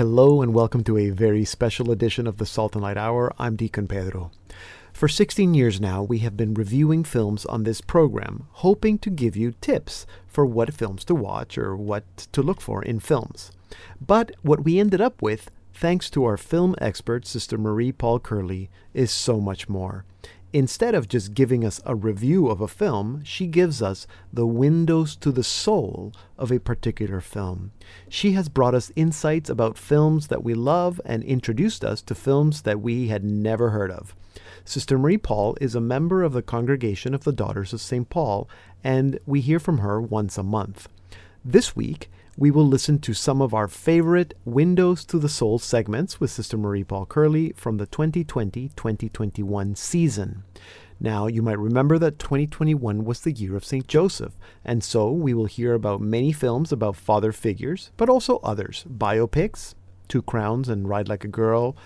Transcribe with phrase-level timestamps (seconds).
[0.00, 3.34] Hello and welcome to a very special edition of the Salt and Light Hour.
[3.38, 4.30] I'm Deacon Pedro.
[4.94, 9.36] For 16 years now, we have been reviewing films on this program, hoping to give
[9.36, 13.52] you tips for what films to watch or what to look for in films.
[14.00, 18.70] But what we ended up with, thanks to our film expert, Sister Marie Paul Curley,
[18.94, 20.06] is so much more.
[20.52, 25.14] Instead of just giving us a review of a film, she gives us the windows
[25.14, 27.70] to the soul of a particular film.
[28.08, 32.62] She has brought us insights about films that we love and introduced us to films
[32.62, 34.16] that we had never heard of.
[34.64, 38.10] Sister Marie Paul is a member of the Congregation of the Daughters of St.
[38.10, 38.48] Paul,
[38.82, 40.88] and we hear from her once a month.
[41.44, 42.10] This week,
[42.40, 46.56] we will listen to some of our favorite Windows to the Soul segments with Sister
[46.56, 50.42] Marie Paul Curley from the 2020 2021 season.
[50.98, 53.86] Now, you might remember that 2021 was the year of St.
[53.86, 58.86] Joseph, and so we will hear about many films about father figures, but also others
[58.88, 59.74] biopics,
[60.08, 61.76] Two Crowns and Ride Like a Girl,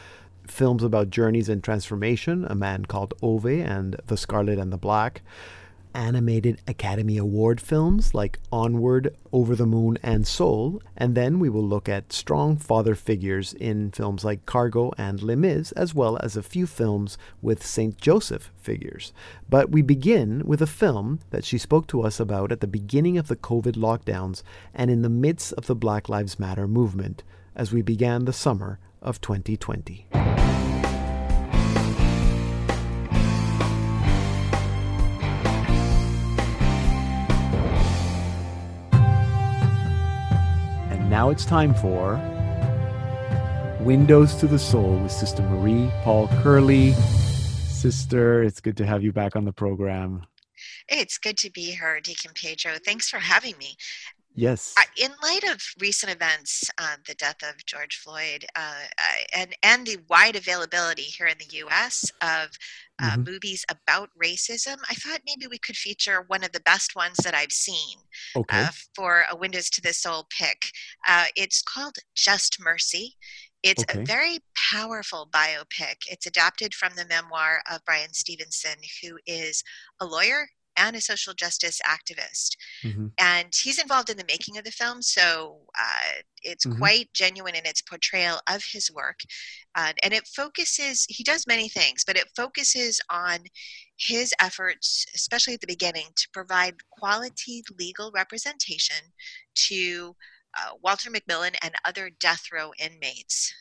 [0.47, 5.23] films about journeys and transformation, A Man Called Ove and The Scarlet and the Black
[5.95, 11.67] animated Academy Award films like Onward, Over the Moon, and Soul, and then we will
[11.67, 16.37] look at strong father figures in films like Cargo and Les Mis, as well as
[16.37, 17.97] a few films with St.
[17.97, 19.13] Joseph figures.
[19.49, 23.17] But we begin with a film that she spoke to us about at the beginning
[23.17, 24.43] of the COVID lockdowns
[24.75, 27.23] and in the midst of the Black Lives Matter movement
[27.55, 30.07] as we began the summer of 2020.
[41.15, 42.17] Now it's time for
[43.79, 46.91] Windows to the Soul with Sister Marie Paul Curley.
[47.69, 50.27] Sister, it's good to have you back on the program.
[50.89, 52.73] It's good to be here, Deacon Pedro.
[52.85, 53.77] Thanks for having me.
[54.35, 54.75] Yes.
[55.01, 58.83] In light of recent events, uh, the death of George Floyd, uh,
[59.35, 62.11] and and the wide availability here in the U.S.
[62.21, 62.51] of
[63.01, 63.23] uh, mm-hmm.
[63.23, 67.35] movies about racism, I thought maybe we could feature one of the best ones that
[67.35, 67.99] I've seen
[68.35, 68.63] okay.
[68.63, 70.71] Uh, for a Windows to the Soul pick.
[71.07, 73.15] Uh, it's called Just Mercy.
[73.63, 74.03] It's okay.
[74.03, 74.41] a very
[74.73, 75.97] powerful biopic.
[76.11, 79.63] It's adapted from the memoir of Bryan Stevenson, who is
[80.01, 82.57] a lawyer and a social justice activist.
[82.83, 83.07] Mm-hmm.
[83.19, 86.79] And he's involved in the making of the film, so uh, it's mm-hmm.
[86.79, 89.21] quite genuine in its portrayal of his work.
[89.75, 93.39] Uh, and it focuses, he does many things, but it focuses on
[93.97, 99.13] his efforts, especially at the beginning, to provide quality legal representation
[99.55, 100.15] to
[100.59, 103.53] uh, Walter McMillan and other death row inmates.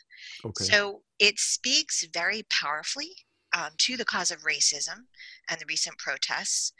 [0.44, 0.64] Okay.
[0.64, 3.10] So it speaks very powerfully
[3.56, 5.06] um, to the cause of racism
[5.48, 6.72] and the recent protests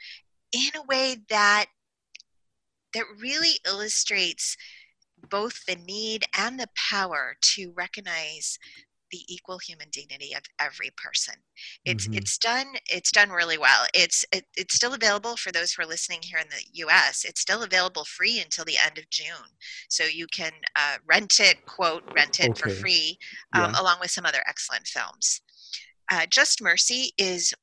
[0.55, 1.65] in a way that
[2.93, 4.55] that really illustrates
[5.29, 8.57] both the need and the power to recognize
[9.11, 11.35] the equal human dignity of every person.
[11.83, 12.17] It's mm-hmm.
[12.17, 13.85] it's done it's done really well.
[13.93, 17.23] It's it, it's still available for those who are listening here in the U.S.
[17.25, 19.51] It's still available free until the end of June,
[19.89, 22.61] so you can uh, rent it quote rent it okay.
[22.61, 23.17] for free
[23.53, 23.81] um, yeah.
[23.81, 25.41] along with some other excellent films.
[26.11, 27.53] Uh, Just Mercy is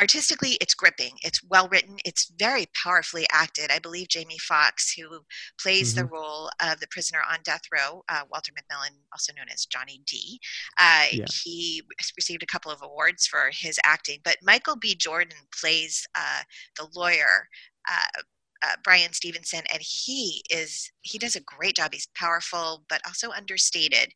[0.00, 5.20] artistically it's gripping it's well written it's very powerfully acted i believe jamie foxx who
[5.60, 6.06] plays mm-hmm.
[6.06, 10.00] the role of the prisoner on death row uh, walter mcmillan also known as johnny
[10.06, 10.38] d
[10.78, 11.24] uh, yeah.
[11.44, 11.82] he
[12.16, 16.42] received a couple of awards for his acting but michael b jordan plays uh,
[16.76, 17.48] the lawyer
[17.90, 18.20] uh,
[18.62, 21.90] uh, Bryan Stevenson, and he is he does a great job.
[21.92, 24.12] He's powerful, but also understated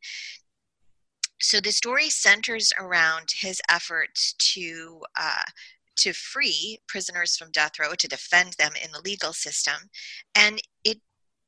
[1.41, 5.43] so the story centers around his efforts to uh,
[5.97, 9.89] to free prisoners from death row to defend them in the legal system
[10.35, 10.99] and it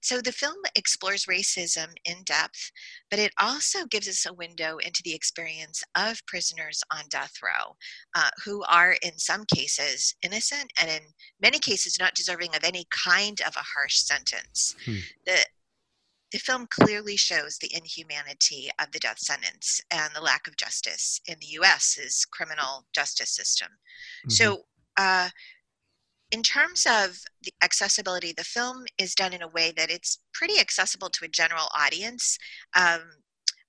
[0.01, 2.71] so the film explores racism in depth
[3.09, 7.75] but it also gives us a window into the experience of prisoners on death row
[8.15, 11.01] uh, who are in some cases innocent and in
[11.41, 14.97] many cases not deserving of any kind of a harsh sentence hmm.
[15.25, 15.37] the
[16.33, 21.21] the film clearly shows the inhumanity of the death sentence and the lack of justice
[21.27, 23.67] in the US's criminal justice system.
[23.69, 24.31] Mm-hmm.
[24.31, 24.63] So,
[24.97, 25.29] uh,
[26.31, 30.59] in terms of the accessibility, the film is done in a way that it's pretty
[30.59, 32.39] accessible to a general audience.
[32.75, 33.01] Um,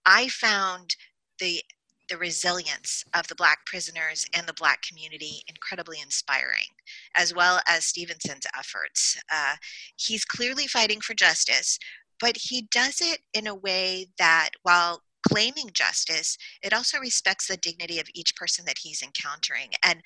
[0.06, 0.96] I found
[1.38, 1.62] the
[2.10, 6.68] the resilience of the black prisoners and the black community incredibly inspiring,
[7.16, 9.18] as well as Stevenson's efforts.
[9.32, 9.54] Uh,
[9.96, 11.78] he's clearly fighting for justice,
[12.20, 17.56] but he does it in a way that while claiming justice, it also respects the
[17.56, 19.70] dignity of each person that he's encountering.
[19.82, 20.00] And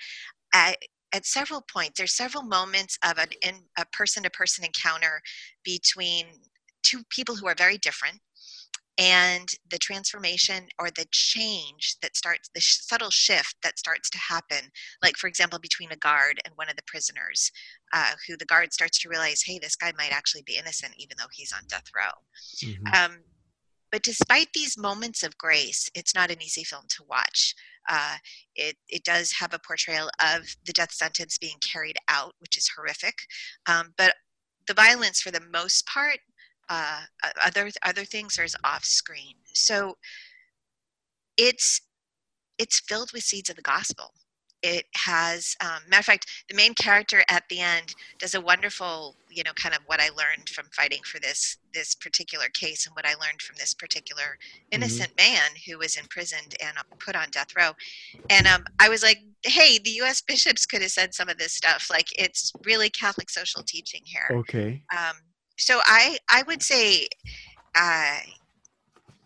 [0.55, 0.77] at,
[1.23, 5.21] several points, there's several moments of an, in, a person to person encounter
[5.65, 6.27] between
[6.83, 8.19] two people who are very different.
[8.99, 14.19] And the transformation or the change that starts the sh- subtle shift that starts to
[14.19, 14.71] happen
[15.03, 17.51] like for example between a guard and one of the prisoners
[17.93, 21.17] uh, who the guard starts to realize hey this guy might actually be innocent even
[21.19, 22.11] though he's on death row.
[22.65, 22.87] Mm-hmm.
[22.95, 23.19] um,
[23.91, 27.55] but despite these moments of grace it's not an easy film to watch.
[27.91, 28.17] Uh,
[28.55, 32.71] it, it does have a portrayal of the death sentence being carried out which is
[32.77, 33.15] horrific.
[33.67, 34.15] Um, but
[34.67, 36.19] the violence for the most part
[36.69, 37.03] uh,
[37.45, 39.35] other other things are off screen.
[39.55, 39.97] So
[41.37, 41.81] it's
[42.59, 44.13] it's filled with seeds of the gospel.
[44.61, 49.15] It has, um, matter of fact, the main character at the end does a wonderful,
[49.31, 52.97] you know, kind of what I learned from fighting for this this particular case and
[52.97, 54.65] what I learned from this particular mm-hmm.
[54.73, 55.33] innocent mm-hmm.
[55.33, 57.71] man who was imprisoned and put on death row.
[58.31, 60.21] And um, I was like, hey, the U.S.
[60.27, 61.87] bishops could have said some of this stuff.
[61.89, 64.29] Like, it's really Catholic social teaching here.
[64.41, 64.83] Okay.
[64.97, 65.15] Um,
[65.59, 67.09] so I I would say
[67.75, 68.19] uh,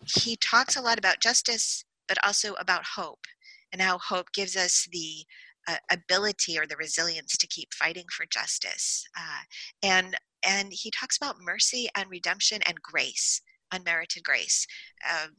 [0.05, 3.25] he talks a lot about justice, but also about hope
[3.71, 5.25] and how hope gives us the
[5.67, 9.05] uh, ability or the resilience to keep fighting for justice.
[9.17, 9.43] Uh,
[9.81, 13.41] and and he talks about mercy and redemption and grace,
[13.71, 14.67] unmerited grace.
[15.09, 15.31] Um,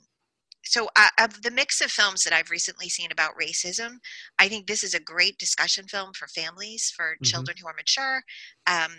[0.65, 3.99] so uh, of the mix of films that I've recently seen about racism,
[4.39, 7.25] I think this is a great discussion film for families, for mm-hmm.
[7.25, 8.23] children who are mature.
[8.67, 8.93] Um,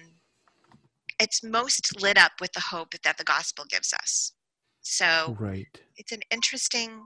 [1.19, 4.33] it's most lit up with the hope that the gospel gives us.
[4.81, 5.67] So right.
[5.97, 7.01] it's an interesting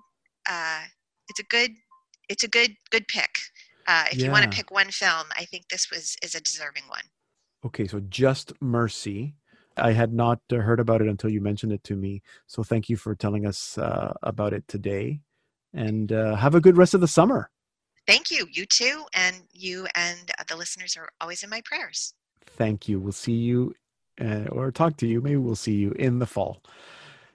[0.50, 0.82] uh,
[1.30, 1.72] it's a good
[2.28, 3.38] it's a good good pick.
[3.88, 4.26] Uh, if yeah.
[4.26, 7.04] you want to pick one film, I think this was is a deserving one.
[7.66, 9.36] Okay, so just mercy.
[9.78, 12.22] I had not uh, heard about it until you mentioned it to me.
[12.48, 15.22] So thank you for telling us uh, about it today.
[15.74, 17.52] And uh, have a good rest of the summer.
[18.08, 18.48] Thank you.
[18.52, 19.04] You too.
[19.14, 22.14] And you and the listeners are always in my prayers.
[22.46, 23.00] Thank you.
[23.00, 23.74] We'll see you
[24.20, 25.22] uh, or talk to you.
[25.22, 26.62] Maybe we'll see you in the fall.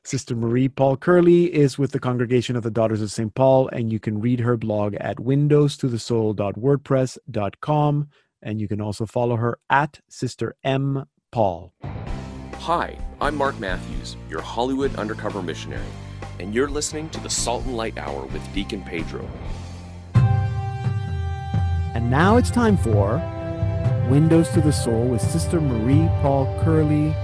[0.05, 3.35] Sister Marie Paul Curley is with the Congregation of the Daughters of St.
[3.35, 8.09] Paul, and you can read her blog at windowstothesoul.wordpress.com.
[8.43, 11.07] And you can also follow her at Sister M.
[11.33, 11.73] Paul.
[12.57, 15.83] Hi, I'm Mark Matthews, your Hollywood undercover missionary,
[16.39, 19.27] and you're listening to the Salt and Light Hour with Deacon Pedro.
[21.95, 23.23] And now it's time for
[24.11, 27.15] Windows to the Soul with Sister Marie Paul Curley.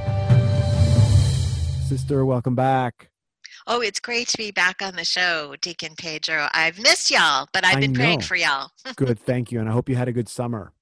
[1.86, 3.10] Sister, welcome back.
[3.66, 6.48] Oh, it's great to be back on the show, Deacon Pedro.
[6.54, 8.70] I've missed y'all, but I've been praying for y'all.
[8.96, 10.72] good, thank you, and I hope you had a good summer.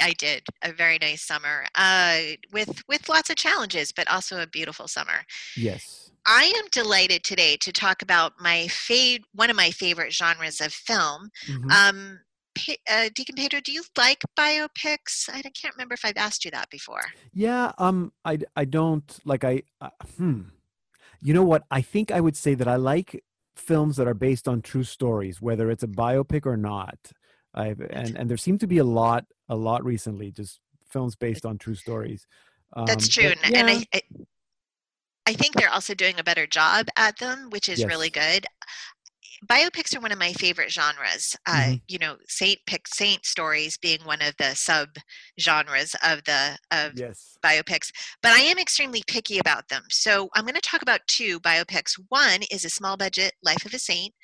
[0.00, 2.18] I did a very nice summer, uh,
[2.52, 5.24] with with lots of challenges, but also a beautiful summer.
[5.56, 6.10] Yes.
[6.26, 10.74] I am delighted today to talk about my fav- one of my favorite genres of
[10.74, 11.30] film.
[11.48, 11.70] Mm-hmm.
[11.70, 12.20] Um,
[12.90, 15.28] uh, Deacon Pedro, do you like biopics?
[15.32, 17.02] I can't remember if I've asked you that before.
[17.32, 20.42] Yeah, um, I I don't like I uh, hmm.
[21.20, 21.64] You know what?
[21.70, 23.24] I think I would say that I like
[23.56, 26.98] films that are based on true stories, whether it's a biopic or not.
[27.54, 31.44] I've and and there seem to be a lot a lot recently, just films based
[31.44, 32.26] on true stories.
[32.74, 33.58] Um, That's true, but, yeah.
[33.58, 34.02] and I, I
[35.26, 37.88] I think they're also doing a better job at them, which is yes.
[37.88, 38.46] really good
[39.46, 41.36] biopics are one of my favorite genres.
[41.46, 41.74] Uh, mm-hmm.
[41.86, 44.88] You know, saint pick saint stories being one of the sub
[45.40, 47.36] genres of the of yes.
[47.44, 47.90] biopics.
[48.22, 49.82] But I am extremely picky about them.
[49.90, 51.92] So I'm going to talk about two biopics.
[52.08, 54.14] One is a small budget Life of a Saint,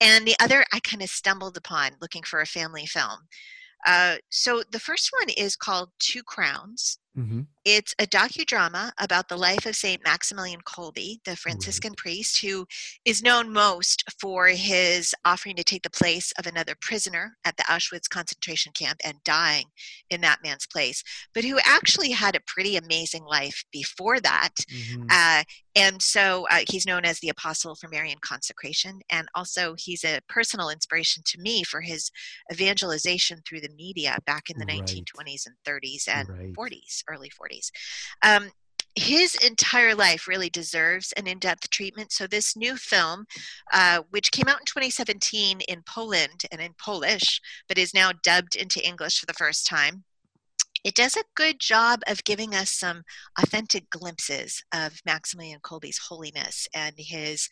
[0.00, 3.28] and the other I kind of stumbled upon looking for a family film.
[3.86, 6.98] Uh, so the first one is called Two Crowns.
[7.16, 7.42] Mm-hmm.
[7.64, 11.96] It's a docudrama about the life of Saint Maximilian Kolbe, the Franciscan right.
[11.96, 12.66] priest who
[13.04, 17.64] is known most for his offering to take the place of another prisoner at the
[17.64, 19.64] Auschwitz concentration camp and dying
[20.10, 21.02] in that man's place,
[21.34, 24.52] but who actually had a pretty amazing life before that.
[24.70, 25.06] Mm-hmm.
[25.10, 25.42] Uh,
[25.76, 30.20] and so uh, he's known as the Apostle for Marian Consecration, and also he's a
[30.28, 32.10] personal inspiration to me for his
[32.50, 34.82] evangelization through the media back in the right.
[34.82, 36.52] 1920s and 30s and right.
[36.54, 37.70] 40s early 40s.
[38.22, 38.50] Um,
[38.94, 42.12] his entire life really deserves an in-depth treatment.
[42.12, 43.26] So this new film,
[43.72, 48.54] uh, which came out in 2017 in Poland and in Polish, but is now dubbed
[48.54, 50.04] into English for the first time,
[50.86, 53.02] it does a good job of giving us some
[53.42, 57.48] authentic glimpses of Maximilian Kolbe's holiness and his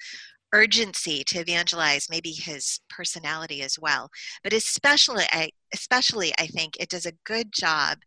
[0.53, 4.09] urgency to evangelize, maybe his personality as well.
[4.45, 7.99] But especially, I, especially, I think it does a good job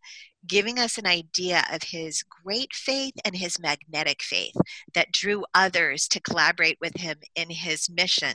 [0.46, 4.54] giving us an idea of his great faith and his magnetic faith
[4.94, 8.34] that drew others to collaborate with him in his mission.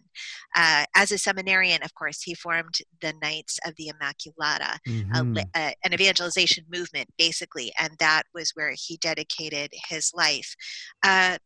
[0.55, 5.37] Uh, as a seminarian, of course, he formed the Knights of the Immaculata, mm-hmm.
[5.37, 10.55] a, a, an evangelization movement, basically, and that was where he dedicated his life.
[11.03, 11.37] Uh,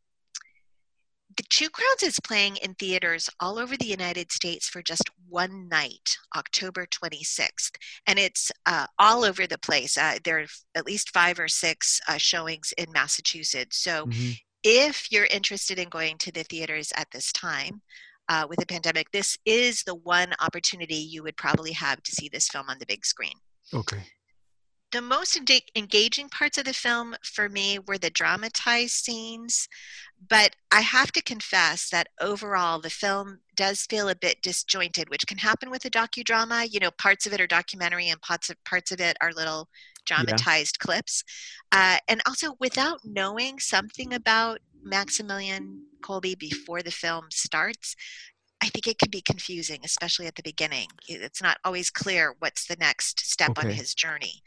[1.37, 5.69] the Two Crowns is playing in theaters all over the United States for just one
[5.69, 7.71] night, October 26th.
[8.07, 9.97] And it's uh, all over the place.
[9.97, 13.77] Uh, there are at least five or six uh, showings in Massachusetts.
[13.77, 14.31] So mm-hmm.
[14.63, 17.81] if you're interested in going to the theaters at this time,
[18.29, 22.27] uh, with the pandemic, this is the one opportunity you would probably have to see
[22.27, 23.35] this film on the big screen.
[23.73, 24.03] Okay
[24.97, 25.39] the most
[25.75, 29.69] engaging parts of the film for me were the dramatized scenes
[30.27, 35.27] but i have to confess that overall the film does feel a bit disjointed which
[35.27, 38.55] can happen with a docudrama you know parts of it are documentary and parts of
[38.63, 39.69] parts of it are little
[40.07, 40.85] dramatized yeah.
[40.85, 41.23] clips
[41.71, 47.95] uh, and also without knowing something about maximilian kolbe before the film starts
[48.61, 50.87] I think it can be confusing, especially at the beginning.
[51.07, 53.67] It's not always clear what's the next step okay.
[53.67, 54.41] on his journey.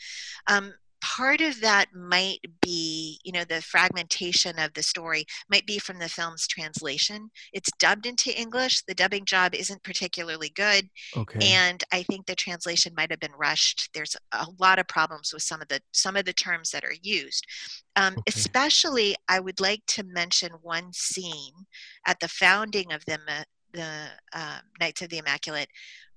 [0.47, 5.79] Um, part of that might be you know the fragmentation of the story might be
[5.79, 11.39] from the film's translation it's dubbed into english the dubbing job isn't particularly good okay.
[11.43, 15.43] and i think the translation might have been rushed there's a lot of problems with
[15.43, 17.47] some of the some of the terms that are used
[17.97, 18.23] um, okay.
[18.29, 21.55] especially i would like to mention one scene
[22.07, 23.19] at the founding of the
[23.73, 25.69] the uh, Knights of the Immaculate,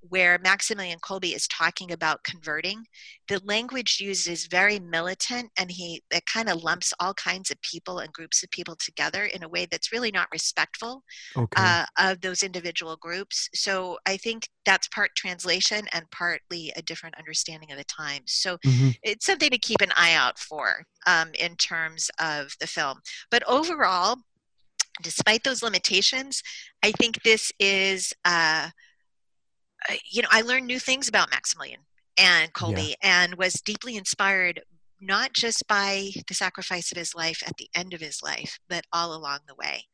[0.09, 2.85] where Maximilian Kolbe is talking about converting.
[3.27, 7.61] The language used is very militant, and he it kind of lumps all kinds of
[7.61, 11.03] people and groups of people together in a way that's really not respectful
[11.37, 11.61] okay.
[11.61, 13.49] uh, of those individual groups.
[13.53, 18.33] So I think that's part translation and partly a different understanding of the times.
[18.33, 18.89] So mm-hmm.
[19.03, 22.99] it's something to keep an eye out for um, in terms of the film.
[23.31, 24.17] But overall,
[25.01, 26.43] despite those limitations,
[26.83, 28.69] I think this is, uh,
[29.89, 31.79] uh, you know, I learned new things about Maximilian
[32.17, 32.95] and Kolbe yeah.
[33.01, 34.61] and was deeply inspired
[35.01, 38.85] not just by the sacrifice of his life at the end of his life, but
[38.93, 39.85] all along the way.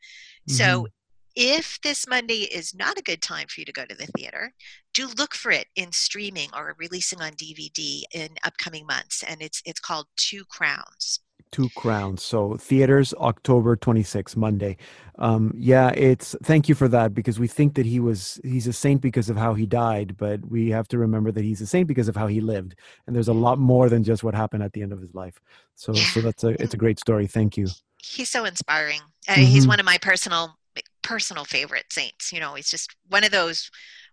[0.48, 0.54] Mm-hmm.
[0.54, 0.88] So
[1.36, 4.54] if this Monday is not a good time for you to go to the theater,
[4.94, 9.24] do look for it in streaming or releasing on DVD in upcoming months.
[9.24, 11.22] And it's it's called Two Crowns.
[11.52, 12.24] Two Crowns.
[12.24, 14.78] So theaters October 26th, Monday.
[15.18, 18.74] Um, yeah, it's thank you for that because we think that he was he's a
[18.74, 21.88] saint because of how he died, but we have to remember that he's a saint
[21.88, 22.76] because of how he lived,
[23.06, 25.40] and there's a lot more than just what happened at the end of his life.
[25.76, 26.04] So, yeah.
[26.04, 27.28] so that's a it's a great story.
[27.28, 27.68] Thank you.
[27.98, 29.02] He's so inspiring.
[29.28, 29.44] Uh, mm-hmm.
[29.44, 30.58] He's one of my personal
[31.02, 32.32] personal favorite saints.
[32.32, 33.70] You know, he's just one of those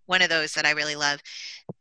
[0.07, 1.21] one of those that I really love.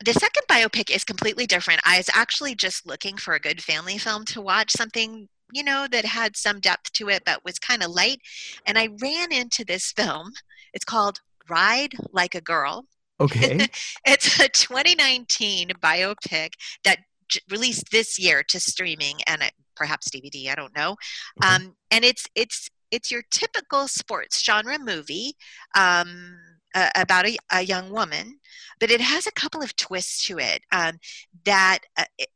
[0.04, 1.82] The second biopic is completely different.
[1.86, 5.88] I was actually just looking for a good family film to watch, something you know,
[5.92, 8.22] that had some depth to it but was kind of light.
[8.66, 10.34] And I ran into this film.
[10.74, 12.86] It's called Ride Like a Girl.
[13.20, 13.68] Okay.
[14.06, 16.50] it's a 2019 biopic
[16.84, 17.00] that
[17.30, 20.52] j- released this year to streaming and it, perhaps DVD.
[20.52, 20.96] I don't know.
[21.44, 21.56] Okay.
[21.56, 25.34] Um, and it's it's it's your typical sports genre movie.
[25.76, 26.38] Um,
[26.76, 28.38] uh, about a, a, young woman,
[28.82, 31.00] but it has a couple of twists to it um,
[31.46, 32.28] that uh, it,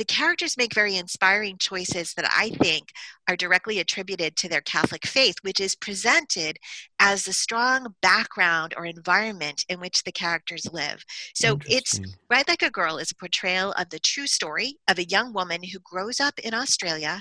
[0.00, 2.90] the characters make very inspiring choices that I think
[3.28, 6.56] are directly attributed to their Catholic faith, which is presented
[6.98, 11.04] as the strong background or environment in which the characters live.
[11.34, 15.04] So it's Ride Like a Girl is a portrayal of the true story of a
[15.04, 17.20] young woman who grows up in Australia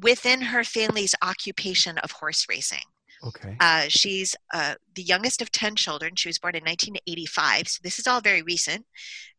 [0.00, 2.86] within her family's occupation of horse racing.
[3.26, 3.56] Okay.
[3.60, 6.14] Uh, she's uh, the youngest of 10 children.
[6.14, 7.68] She was born in 1985.
[7.68, 8.84] So this is all very recent.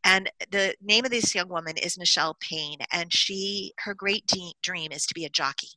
[0.04, 2.80] And the name of this young woman is Michelle Payne.
[2.92, 5.70] And she, her great de- dream is to be a jockey,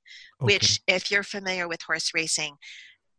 [0.42, 0.54] okay.
[0.54, 2.56] which, if you're familiar with horse racing,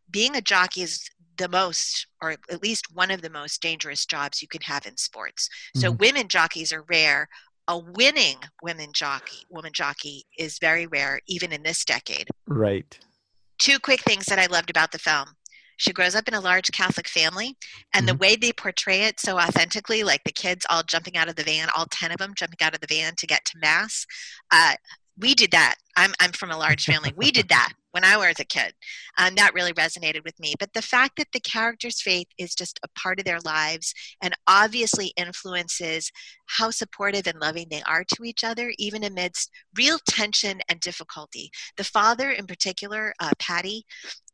[0.09, 4.41] being a jockey is the most, or at least one of the most dangerous jobs
[4.41, 5.49] you can have in sports.
[5.75, 5.97] So mm-hmm.
[5.99, 7.29] women jockeys are rare.
[7.67, 12.27] A winning women jockey, woman jockey, is very rare, even in this decade.
[12.47, 12.99] Right
[13.61, 15.27] two quick things that I loved about the film.
[15.77, 17.55] She grows up in a large Catholic family,
[17.93, 18.17] and mm-hmm.
[18.17, 21.43] the way they portray it so authentically, like the kids all jumping out of the
[21.43, 24.05] van, all 10 of them jumping out of the van to get to Mass,
[24.51, 24.73] uh,
[25.17, 25.75] we did that.
[25.95, 27.13] I'm, I'm from a large family.
[27.15, 28.73] We did that when I was a kid.
[29.17, 30.53] And that really resonated with me.
[30.59, 34.33] But the fact that the character's faith is just a part of their lives and
[34.47, 36.11] obviously influences
[36.57, 41.49] how supportive and loving they are to each other, even amidst real tension and difficulty.
[41.77, 43.85] The father, in particular, uh, Paddy,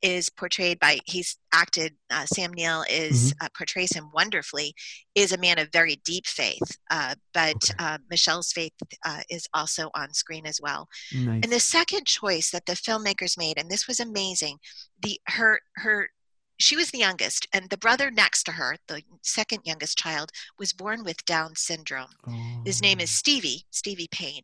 [0.02, 3.46] is portrayed by he's acted uh, sam neill is mm-hmm.
[3.46, 4.74] uh, portrays him wonderfully
[5.16, 7.74] is a man of very deep faith uh, but okay.
[7.80, 8.74] Uh, michelle's faith
[9.06, 11.42] uh, is also on screen as well nice.
[11.44, 14.58] and the second choice that the filmmakers made and this was amazing
[15.02, 16.10] the her her
[16.58, 20.74] she was the youngest and the brother next to her the second youngest child was
[20.74, 22.62] born with down syndrome oh.
[22.66, 23.18] his name is oh.
[23.18, 24.44] stevie stevie payne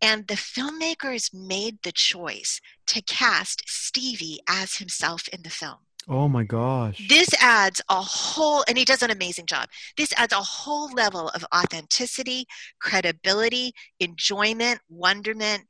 [0.00, 5.78] and the filmmakers made the choice to cast Stevie as himself in the film.
[6.08, 7.04] Oh my gosh.
[7.08, 9.68] This adds a whole, and he does an amazing job.
[9.96, 12.46] This adds a whole level of authenticity,
[12.80, 15.64] credibility, enjoyment, wonderment,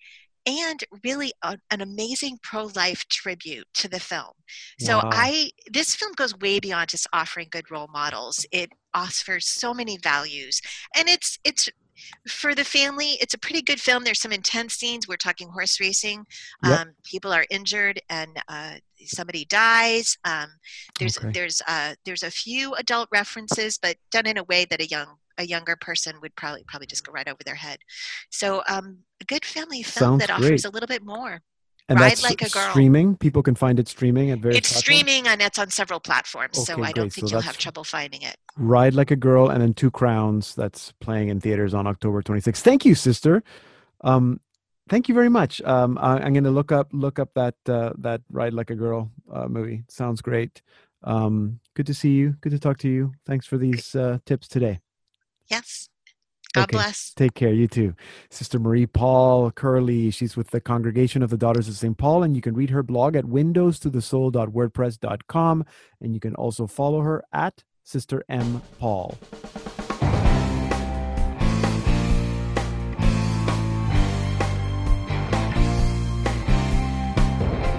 [0.47, 4.33] and really a, an amazing pro-life tribute to the film
[4.79, 5.11] so wow.
[5.13, 9.99] i this film goes way beyond just offering good role models it offers so many
[10.03, 10.61] values
[10.97, 11.69] and it's it's
[12.29, 15.81] for the family it's a pretty good film there's some intense scenes we're talking horse
[15.81, 16.25] racing
[16.65, 16.81] yep.
[16.81, 18.75] um, people are injured and uh,
[19.05, 20.49] somebody dies um,
[20.99, 21.31] there's okay.
[21.33, 25.17] there's uh, there's a few adult references but done in a way that a young
[25.39, 27.79] a younger person would probably probably just go right over their head.
[28.31, 30.65] So um, a good family film Sounds that offers great.
[30.65, 31.41] a little bit more.
[31.89, 32.71] And Ride that's like a girl.
[32.71, 33.17] streaming.
[33.17, 34.59] People can find it streaming at various.
[34.59, 35.01] It's platforms?
[35.01, 37.85] streaming and it's on several platforms, okay, so I don't think so you'll have trouble
[37.85, 38.37] finding it.
[38.57, 40.57] Ride like a girl, and then Two Crowns.
[40.57, 42.57] That's playing in theaters on October 26th.
[42.57, 43.45] Thank you, sister.
[44.01, 44.41] Um,
[44.89, 45.63] thank you very much.
[45.63, 48.75] Um, I, am going to look up look up that uh, that Ride Like a
[48.75, 49.85] Girl uh, movie.
[49.89, 50.63] Sounds great.
[51.05, 52.31] Um, good to see you.
[52.41, 53.13] Good to talk to you.
[53.27, 54.81] Thanks for these uh, tips today.
[55.49, 55.89] Yes.
[56.55, 56.77] God okay.
[56.77, 57.13] bless.
[57.15, 57.53] Take care.
[57.53, 57.95] You too.
[58.31, 60.11] Sister Marie Paul Curley.
[60.11, 61.99] She's with the Congregation of the Daughters of St.
[61.99, 65.67] Paul, and you can read her blog at windowstothesoul.wordpress.com.
[66.01, 68.63] And you can also follow her at Sister M.
[68.79, 69.19] Paul.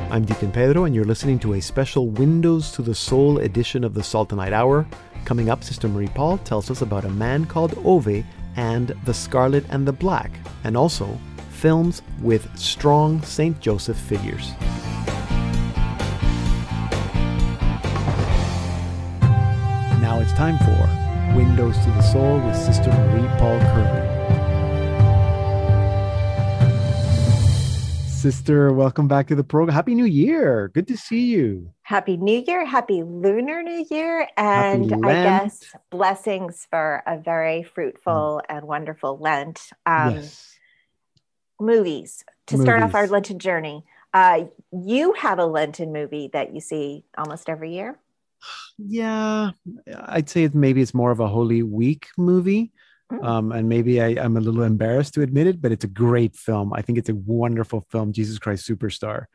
[0.10, 3.94] I'm Deacon Pedro, and you're listening to a special Windows to the Soul edition of
[3.94, 4.88] the Salt and Hour.
[5.26, 8.24] Coming up, Sister Marie Paul tells us about a man called Ove
[8.56, 10.32] and The Scarlet and the Black,
[10.63, 11.18] and also
[11.52, 13.60] films with strong St.
[13.60, 14.52] Joseph figures.
[20.02, 24.08] Now it's time for Windows to the Soul with Sister Marie Paul Curley.
[28.08, 29.76] Sister, welcome back to the program.
[29.76, 30.70] Happy New Year.
[30.74, 31.72] Good to see you.
[31.88, 32.65] Happy New Year.
[32.65, 34.28] Happy Lunar New Year.
[34.36, 38.54] And I guess blessings for a very fruitful mm.
[38.54, 39.69] and wonderful Lent.
[39.86, 40.58] Um, yes.
[41.62, 42.26] Movies.
[42.47, 42.65] To movies.
[42.65, 47.47] start off our Lenten journey, uh, you have a Lenten movie that you see almost
[47.47, 47.97] every year.
[48.78, 49.52] Yeah,
[50.08, 52.73] I'd say it, maybe it's more of a Holy Week movie.
[53.13, 53.23] Mm.
[53.23, 56.36] Um, and maybe I, am a little embarrassed to admit it, but it's a great
[56.36, 56.73] film.
[56.73, 59.28] I think it's a wonderful film, Jesus Christ Superstar.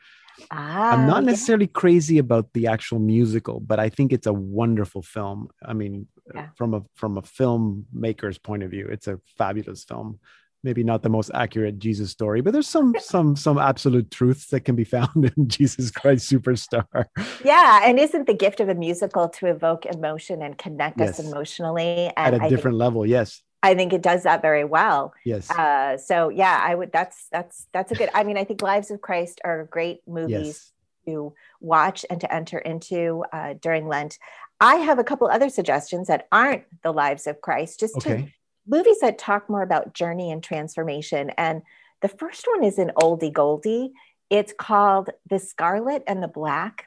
[0.51, 1.73] Ah, I'm not necessarily yeah.
[1.81, 5.49] crazy about the actual musical, but I think it's a wonderful film.
[5.65, 6.49] I mean, yeah.
[6.57, 10.19] from a from a filmmaker's point of view, it's a fabulous film.
[10.65, 14.61] Maybe not the most accurate Jesus story, but there's some some some absolute truths that
[14.61, 17.07] can be found in Jesus Christ Superstar.
[17.45, 21.19] Yeah, and isn't the gift of a musical to evoke emotion and connect yes.
[21.19, 23.07] us emotionally and at a I different think- level?
[23.07, 25.15] Yes I think it does that very well.
[25.25, 25.51] Yes.
[25.51, 26.93] Uh, so yeah, I would.
[26.93, 28.11] That's that's that's a good.
[28.15, 30.73] I mean, I think Lives of Christ are great movies yes.
[31.07, 34.19] to watch and to enter into uh, during Lent.
[34.61, 38.23] I have a couple other suggestions that aren't the Lives of Christ, just okay.
[38.23, 38.29] to
[38.67, 41.31] movies that talk more about journey and transformation.
[41.31, 41.63] And
[42.01, 43.93] the first one is an oldie goldie.
[44.29, 46.87] It's called The Scarlet and the Black.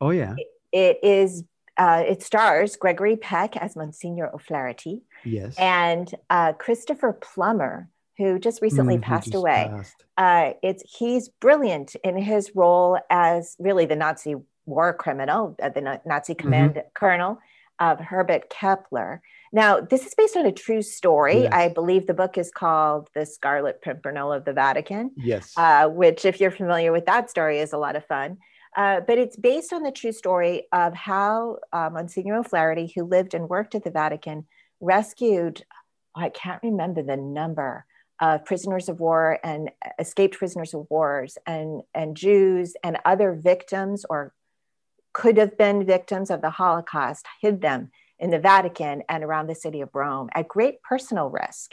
[0.00, 0.34] Oh yeah.
[0.38, 1.44] it, it is.
[1.78, 5.02] Uh, it stars Gregory Peck as Monsignor O'Flaherty.
[5.26, 5.54] Yes.
[5.58, 9.66] And uh, Christopher Plummer, who just recently mm, passed just away.
[9.70, 10.04] Passed.
[10.16, 16.00] Uh, it's he's brilliant in his role as really the Nazi war criminal, uh, the
[16.06, 16.42] Nazi mm-hmm.
[16.42, 16.88] command mm-hmm.
[16.94, 17.38] colonel
[17.78, 19.20] of Herbert Kappler.
[19.52, 21.42] Now, this is based on a true story.
[21.42, 21.52] Yes.
[21.52, 25.12] I believe the book is called The Scarlet Pimpernel of the Vatican.
[25.16, 25.52] Yes.
[25.56, 28.38] Uh, which, if you're familiar with that story, is a lot of fun.
[28.76, 33.32] Uh, but it's based on the true story of how uh, Monsignor O'Flaherty, who lived
[33.32, 34.46] and worked at the Vatican,
[34.80, 35.64] rescued,
[36.14, 37.84] I can't remember the number
[38.20, 44.04] of prisoners of war and escaped prisoners of wars and, and Jews and other victims
[44.08, 44.32] or
[45.12, 49.54] could have been victims of the Holocaust, hid them in the Vatican and around the
[49.54, 51.72] city of Rome at great personal risk.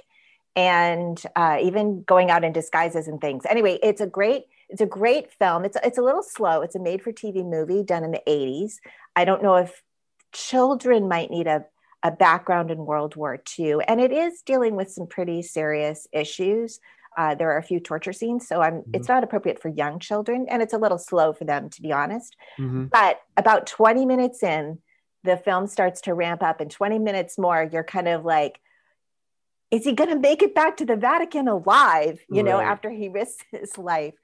[0.56, 3.44] And uh, even going out in disguises and things.
[3.50, 5.66] Anyway, it's a great it's a great film.
[5.66, 6.62] It's it's a little slow.
[6.62, 8.76] It's a made for TV movie done in the 80s.
[9.16, 9.82] I don't know if
[10.32, 11.66] children might need a
[12.04, 16.80] a background in World War II, and it is dealing with some pretty serious issues.
[17.18, 18.92] Uh, there are a few torture scenes, so I'm, mm-hmm.
[18.94, 21.92] it's not appropriate for young children, and it's a little slow for them, to be
[21.92, 22.36] honest.
[22.60, 22.86] Mm-hmm.
[22.86, 24.80] But about 20 minutes in,
[25.24, 28.60] the film starts to ramp up, and 20 minutes more, you're kind of like,
[29.72, 32.20] is he going to make it back to the Vatican alive?
[32.30, 32.46] You right.
[32.46, 34.16] know, after he risks his life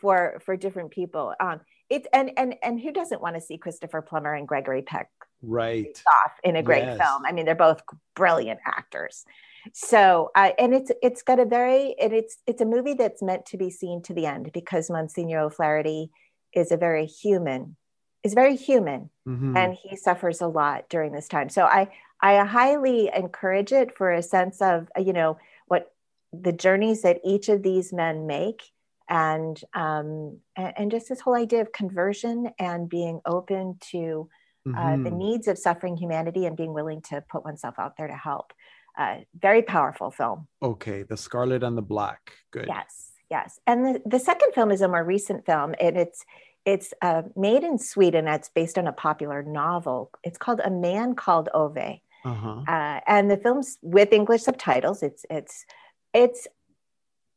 [0.00, 1.34] for for different people.
[1.40, 5.10] Um, it's and and and who doesn't want to see Christopher Plummer and Gregory Peck
[5.42, 6.98] right off in a great yes.
[6.98, 7.24] film?
[7.26, 7.82] I mean, they're both
[8.14, 9.24] brilliant actors.
[9.72, 13.46] So, uh, and it's it's got a very and it's it's a movie that's meant
[13.46, 16.10] to be seen to the end because Monsignor O'Flaherty
[16.52, 17.76] is a very human
[18.22, 19.56] is very human mm-hmm.
[19.56, 21.48] and he suffers a lot during this time.
[21.48, 21.88] So I
[22.20, 25.92] I highly encourage it for a sense of you know what
[26.32, 28.70] the journeys that each of these men make
[29.08, 35.04] and um, and, just this whole idea of conversion and being open to uh, mm-hmm.
[35.04, 38.52] the needs of suffering humanity and being willing to put oneself out there to help.
[38.98, 40.48] Uh, very powerful film.
[40.62, 42.32] Okay, The Scarlet and the Black.
[42.50, 42.66] Good.
[42.66, 43.60] Yes, yes.
[43.66, 46.24] And the, the second film is a more recent film, and it's
[46.64, 48.26] it's uh, made in Sweden.
[48.26, 50.10] It's based on a popular novel.
[50.22, 52.00] It's called A Man Called Ove.
[52.24, 52.62] Uh-huh.
[52.66, 55.02] Uh, and the film's with English subtitles.
[55.02, 55.64] It's it's
[56.12, 56.48] it's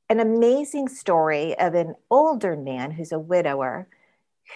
[0.10, 3.88] an amazing story of an older man who's a widower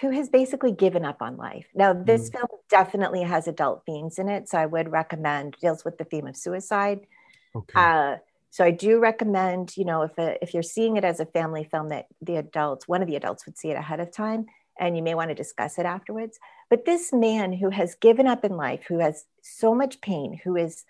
[0.00, 1.66] who has basically given up on life.
[1.74, 2.34] Now, this mm.
[2.34, 6.26] film definitely has adult themes in it, so I would recommend deals with the theme
[6.26, 7.06] of suicide.
[7.54, 7.72] Okay.
[7.74, 8.16] Uh,
[8.50, 11.64] so I do recommend, you know, if a, if you're seeing it as a family
[11.64, 14.46] film, that the adults, one of the adults, would see it ahead of time,
[14.78, 16.38] and you may want to discuss it afterwards.
[16.68, 20.56] But this man who has given up in life, who has so much pain, who
[20.56, 20.84] is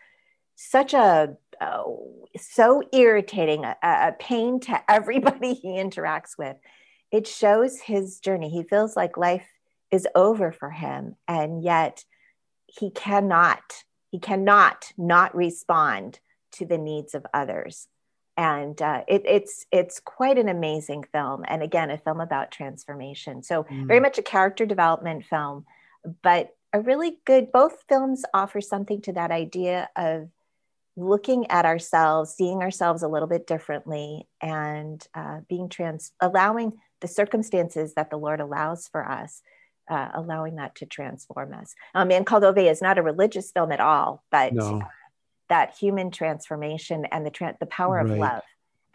[0.56, 1.82] such a uh,
[2.36, 6.56] so irritating, a, a pain to everybody he interacts with
[7.10, 8.48] it shows his journey.
[8.48, 9.46] He feels like life
[9.90, 12.04] is over for him, and yet
[12.66, 16.20] he cannot, he cannot not respond
[16.52, 17.88] to the needs of others.
[18.36, 23.42] And uh, it, it's it's quite an amazing film, and again, a film about transformation.
[23.42, 23.86] So mm.
[23.86, 25.64] very much a character development film,
[26.22, 27.50] but a really good.
[27.50, 30.28] Both films offer something to that idea of
[30.96, 37.08] looking at ourselves, seeing ourselves a little bit differently, and uh, being trans, allowing the
[37.08, 39.42] circumstances that the Lord allows for us,
[39.88, 41.74] uh, allowing that to transform us.
[41.94, 44.82] Um, and called Ove is not a religious film at all, but no.
[45.48, 48.10] that human transformation and the tra- the power right.
[48.10, 48.42] of love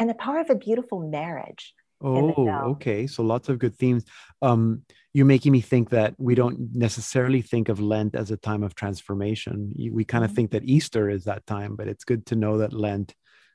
[0.01, 1.75] and the power of a beautiful marriage.
[2.03, 3.07] Oh, okay.
[3.07, 4.05] So lots of good themes.
[4.41, 4.83] Um,
[5.13, 8.75] you're making me think that we don't necessarily think of Lent as a time of
[8.75, 9.73] transformation.
[9.91, 10.35] We kind of mm-hmm.
[10.35, 13.13] think that Easter is that time, but it's good to know that Lent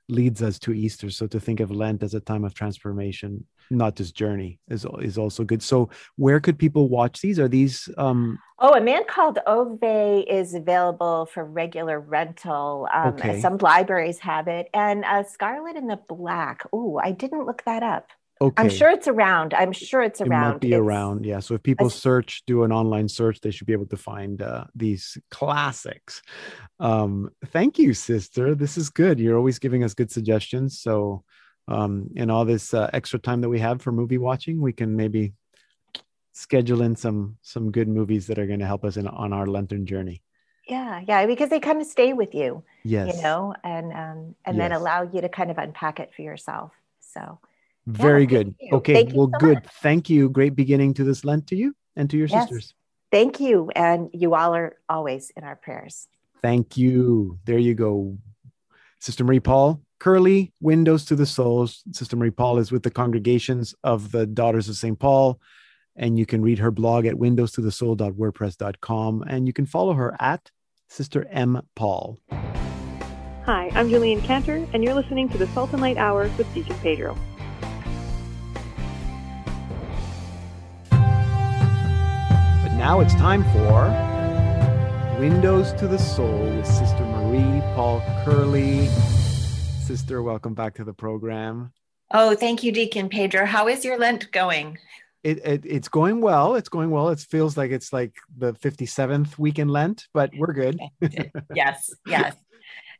[0.09, 1.11] leads us to Easter.
[1.11, 5.19] So to think of Lent as a time of transformation not just journey is is
[5.19, 9.39] also good so where could people watch these are these um oh a man called
[9.47, 13.41] ove is available for regular rental um okay.
[13.41, 17.83] some libraries have it and uh scarlet and the black oh i didn't look that
[17.83, 18.09] up
[18.41, 21.41] okay i'm sure it's around i'm sure it's around it might be it's, around yeah
[21.41, 24.43] so if people a, search do an online search they should be able to find
[24.43, 26.23] uh, these classics
[26.81, 31.25] um thank you sister this is good you're always giving us good suggestions so
[31.69, 34.97] um, and all this uh, extra time that we have for movie watching, we can
[34.97, 35.33] maybe
[36.33, 39.47] schedule in some some good movies that are going to help us in on our
[39.47, 40.23] Lenten journey.
[40.69, 42.63] Yeah, yeah, because they kind of stay with you.
[42.85, 43.17] Yes.
[43.17, 44.59] You know, and um, and yes.
[44.59, 46.73] then allow you to kind of unpack it for yourself.
[47.01, 47.39] So.
[47.87, 48.55] Very yeah, good.
[48.73, 49.05] Okay.
[49.15, 49.55] well, so good.
[49.57, 49.67] Much.
[49.83, 50.29] Thank you.
[50.29, 52.45] Great beginning to this Lent to you and to your yes.
[52.45, 52.75] sisters.
[53.13, 53.71] Thank you.
[53.75, 56.09] And you all are always in our prayers.
[56.43, 57.39] Thank you.
[57.45, 58.19] There you go.
[59.01, 61.83] Sister Marie Paul, Curley, Windows to the Souls.
[61.93, 64.99] Sister Marie Paul is with the congregations of the Daughters of St.
[64.99, 65.41] Paul.
[65.95, 69.25] And you can read her blog at windows to the windowstothesoul.wordpress.com.
[69.29, 70.51] And you can follow her at
[70.89, 71.63] Sister M.
[71.75, 72.19] Paul.
[73.45, 76.77] Hi, I'm Julian Cantor, and you're listening to the Salt and Light Hour with Deacon
[76.79, 77.17] Pedro.
[82.77, 83.89] Now it's time for
[85.19, 88.89] Windows to the Soul with Sister Marie Paul Curley
[89.87, 90.23] sister.
[90.23, 91.73] Welcome back to the program.
[92.13, 93.47] Oh, thank you, Deacon Pedro.
[93.47, 94.79] How is your Lent going?
[95.25, 96.55] It, it, it's going well.
[96.55, 97.09] It's going well.
[97.09, 100.79] It feels like it's like the 57th week in Lent, but we're good.
[101.55, 102.37] yes, yes.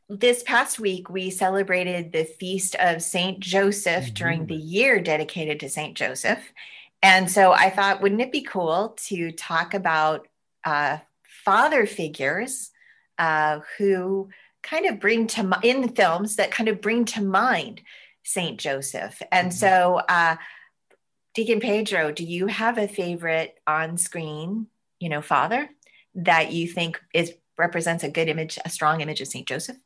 [0.09, 4.13] This past week, we celebrated the feast of Saint Joseph mm-hmm.
[4.13, 6.39] during the year dedicated to Saint Joseph.
[7.01, 10.27] And so I thought, wouldn't it be cool to talk about
[10.65, 12.71] uh, father figures
[13.17, 14.29] uh, who
[14.63, 17.81] kind of bring to in films that kind of bring to mind
[18.23, 19.21] Saint Joseph.
[19.31, 19.57] And mm-hmm.
[19.57, 20.35] so, uh,
[21.33, 24.67] Deacon Pedro, do you have a favorite on-screen,
[24.99, 25.69] you know, father
[26.15, 29.77] that you think is represents a good image, a strong image of Saint Joseph?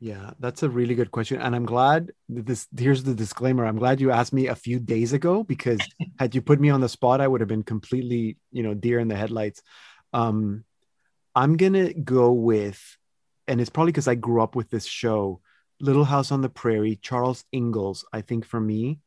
[0.00, 1.40] Yeah, that's a really good question.
[1.40, 3.66] And I'm glad this here's the disclaimer.
[3.66, 5.80] I'm glad you asked me a few days ago because
[6.18, 9.00] had you put me on the spot, I would have been completely, you know, deer
[9.00, 9.62] in the headlights.
[10.12, 10.64] Um,
[11.34, 12.80] I'm gonna go with
[13.48, 15.40] and it's probably because I grew up with this show,
[15.80, 18.04] Little House on the Prairie, Charles Ingalls.
[18.12, 19.00] I think for me,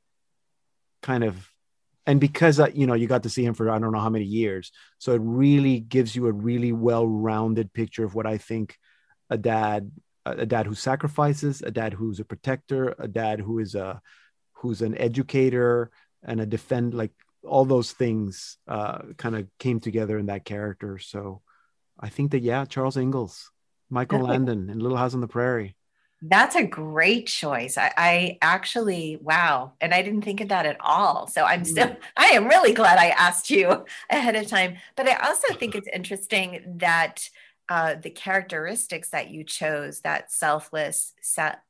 [1.01, 1.47] kind of,
[2.07, 4.09] and because uh, you know you got to see him for I don't know how
[4.09, 8.75] many years, so it really gives you a really well-rounded picture of what I think
[9.29, 9.91] a dad,
[10.25, 14.01] a dad who sacrifices, a dad who's a protector, a dad who is a
[14.53, 15.89] who's an educator
[16.23, 17.11] and a defend like
[17.43, 20.99] all those things uh, kind of came together in that character.
[20.99, 21.41] So
[21.99, 23.51] I think that yeah, Charles Ingalls,
[23.89, 25.75] Michael Landon, and Little House on the Prairie.
[26.23, 27.79] That's a great choice.
[27.79, 29.73] I, I, actually, wow.
[29.81, 31.25] And I didn't think of that at all.
[31.25, 31.97] So I'm so, mm.
[32.17, 34.77] I am really glad I asked you ahead of time.
[34.95, 37.27] But I also think it's interesting that
[37.69, 41.13] uh, the characteristics that you chose, that selfless,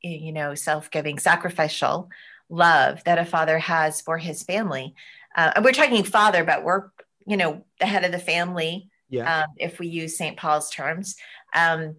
[0.01, 2.09] you know, self giving, sacrificial
[2.49, 4.93] love that a father has for his family.
[5.35, 6.89] Uh, we're talking father, but we're,
[7.25, 8.89] you know, the head of the family.
[9.09, 9.41] Yeah.
[9.41, 10.37] Um, if we use St.
[10.37, 11.15] Paul's terms.
[11.53, 11.97] Um,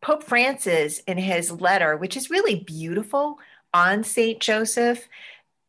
[0.00, 3.38] Pope Francis, in his letter, which is really beautiful
[3.74, 4.40] on St.
[4.40, 5.06] Joseph,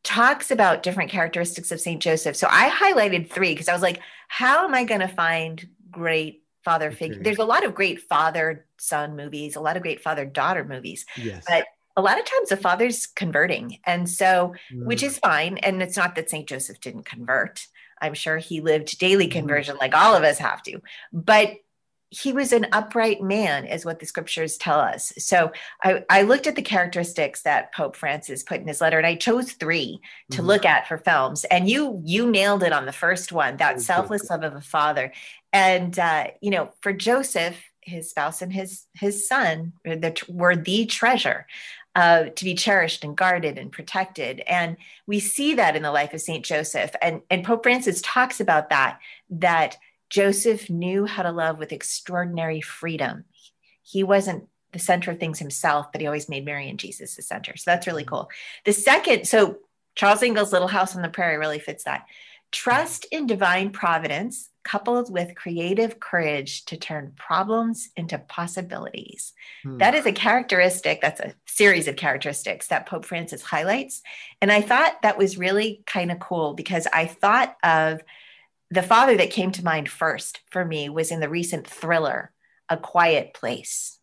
[0.04, 2.02] talks about different characteristics of St.
[2.02, 2.36] Joseph.
[2.36, 6.44] So I highlighted three because I was like, how am I going to find great
[6.64, 7.16] father figure?
[7.16, 7.24] Okay.
[7.24, 11.06] There's a lot of great father son movies, a lot of great father daughter movies.
[11.18, 11.44] Yes.
[11.48, 11.66] But
[11.98, 13.80] a lot of times the father's converting.
[13.86, 14.86] And so, mm.
[14.86, 15.58] which is fine.
[15.58, 16.48] And it's not that St.
[16.48, 17.68] Joseph didn't convert.
[18.02, 19.40] I'm sure he lived daily mm-hmm.
[19.40, 19.80] conversion mm.
[19.80, 20.82] like all of us have to.
[21.12, 21.58] But
[22.12, 25.14] he was an upright man, is what the scriptures tell us.
[25.20, 25.52] So
[25.84, 29.14] I, I, looked at the characteristics that Pope Francis put in his letter, and I
[29.14, 30.00] chose 3
[30.32, 30.46] to mm-hmm.
[30.48, 31.44] look at for films.
[31.46, 35.14] And you you nailed it on the first one, that selfless love of a father.
[35.52, 39.74] And uh, you know, for Joseph, his spouse and his his son
[40.28, 41.46] were the treasure.
[41.96, 44.42] Uh, to be cherished and guarded and protected.
[44.42, 46.92] And we see that in the life of Saint Joseph.
[47.02, 49.00] And, and Pope Francis talks about that,
[49.32, 49.76] that
[50.10, 53.26] Joseph knew how to love with extraordinary freedom.
[53.82, 57.22] He wasn't the center of things himself, but he always made Mary and Jesus the
[57.22, 57.58] center.
[57.58, 58.16] So that's really mm-hmm.
[58.16, 58.30] cool.
[58.66, 59.58] The second, so
[59.96, 62.06] Charles Ingalls' Little House on the Prairie really fits that.
[62.52, 69.34] Trust in divine providence, coupled with creative courage to turn problems into possibilities.
[69.64, 69.78] Hmm.
[69.78, 74.02] That is a characteristic, that's a series of characteristics that Pope Francis highlights.
[74.42, 78.02] And I thought that was really kind of cool because I thought of
[78.72, 82.32] the father that came to mind first for me was in the recent thriller,
[82.70, 83.98] A Quiet Place.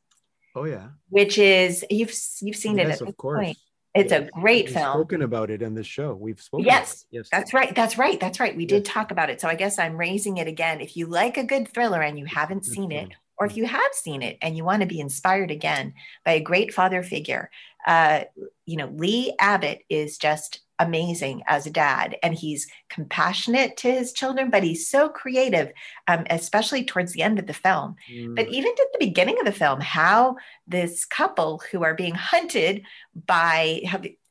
[0.54, 3.44] Oh yeah, which is you've you've seen yes, it at of course.
[3.44, 3.58] Point.
[3.96, 4.92] It's a great We've film.
[4.92, 6.14] Spoken about it in the show.
[6.14, 6.66] We've spoken.
[6.66, 7.74] Yes, yes, that's right.
[7.74, 8.18] That's right.
[8.20, 8.56] That's right.
[8.56, 8.70] We yes.
[8.70, 9.40] did talk about it.
[9.40, 10.80] So I guess I'm raising it again.
[10.80, 13.92] If you like a good thriller and you haven't seen it, or if you have
[13.92, 15.94] seen it and you want to be inspired again
[16.24, 17.50] by a great father figure,
[17.86, 18.24] uh,
[18.64, 24.12] you know, Lee Abbott is just amazing as a dad and he's compassionate to his
[24.12, 25.72] children but he's so creative
[26.06, 28.34] um, especially towards the end of the film mm.
[28.36, 32.82] but even at the beginning of the film how this couple who are being hunted
[33.26, 33.80] by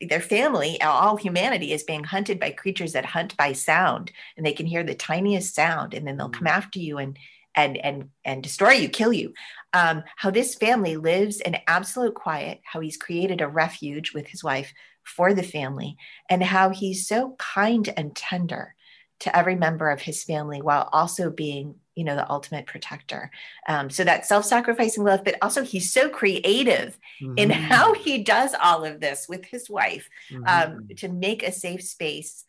[0.01, 4.53] their family all humanity is being hunted by creatures that hunt by sound and they
[4.53, 6.33] can hear the tiniest sound and then they'll mm.
[6.33, 7.17] come after you and
[7.55, 9.33] and and and destroy you kill you
[9.73, 14.43] um, how this family lives in absolute quiet how he's created a refuge with his
[14.43, 15.97] wife for the family
[16.29, 18.75] and how he's so kind and tender
[19.19, 23.31] to every member of his family while also being you know the ultimate protector
[23.69, 27.33] um, so that self-sacrificing love but also he's so creative mm-hmm.
[27.37, 30.77] in how he does all of this with his wife um, mm-hmm.
[30.77, 32.43] um, to make a safe space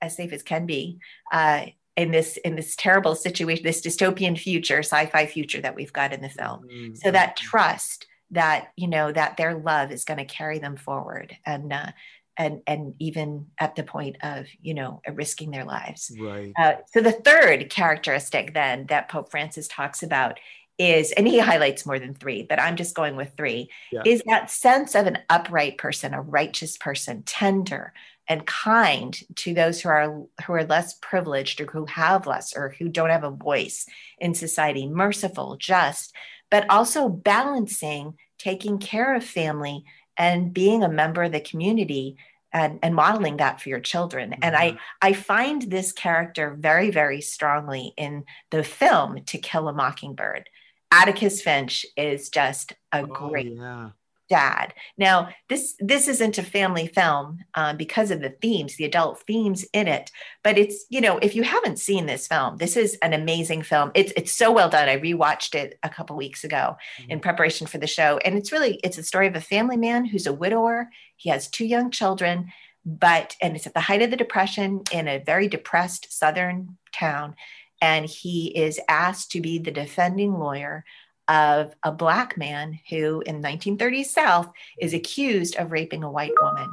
[0.00, 0.98] as safe as can be
[1.32, 1.66] uh,
[1.96, 6.20] in this in this terrible situation this dystopian future sci-fi future that we've got in
[6.20, 6.94] the film mm-hmm.
[6.94, 11.36] so that trust that you know that their love is going to carry them forward
[11.46, 11.90] and uh,
[12.36, 17.00] and and even at the point of you know risking their lives right uh, so
[17.00, 20.38] the third characteristic then that pope francis talks about
[20.78, 24.02] is and he highlights more than three but i'm just going with three yeah.
[24.04, 27.92] is that sense of an upright person a righteous person tender
[28.28, 32.70] and kind to those who are who are less privileged or who have less or
[32.78, 33.86] who don't have a voice
[34.18, 36.14] in society merciful just
[36.50, 39.84] but also balancing taking care of family
[40.16, 42.16] and being a member of the community
[42.52, 44.30] and, and modeling that for your children.
[44.30, 44.40] Mm-hmm.
[44.42, 44.78] And I, mm-hmm.
[45.02, 50.48] I find this character very, very strongly in the film To Kill a Mockingbird.
[50.90, 53.90] Atticus Finch is just a oh, great yeah
[54.28, 54.74] dad.
[54.98, 59.64] Now, this this isn't a family film um, because of the themes, the adult themes
[59.72, 60.10] in it.
[60.42, 63.90] But it's you know, if you haven't seen this film, this is an amazing film.
[63.94, 64.88] It's it's so well done.
[64.88, 67.10] I rewatched it a couple weeks ago mm-hmm.
[67.10, 70.04] in preparation for the show, and it's really it's a story of a family man
[70.04, 70.90] who's a widower.
[71.16, 72.52] He has two young children,
[72.84, 77.36] but and it's at the height of the depression in a very depressed southern town.
[77.82, 80.84] And he is asked to be the defending lawyer
[81.28, 86.72] of a black man who in 1930s South is accused of raping a white woman.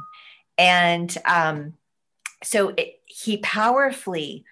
[0.56, 1.74] And um,
[2.42, 4.44] so it, he powerfully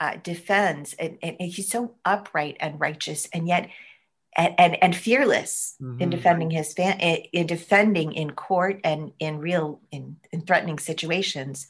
[0.00, 3.68] uh, defends, and, and, he's so upright and righteous, and yet
[4.36, 6.00] and and, and fearless mm-hmm.
[6.00, 11.66] in defending his fan in defending in court and in real in, in threatening situations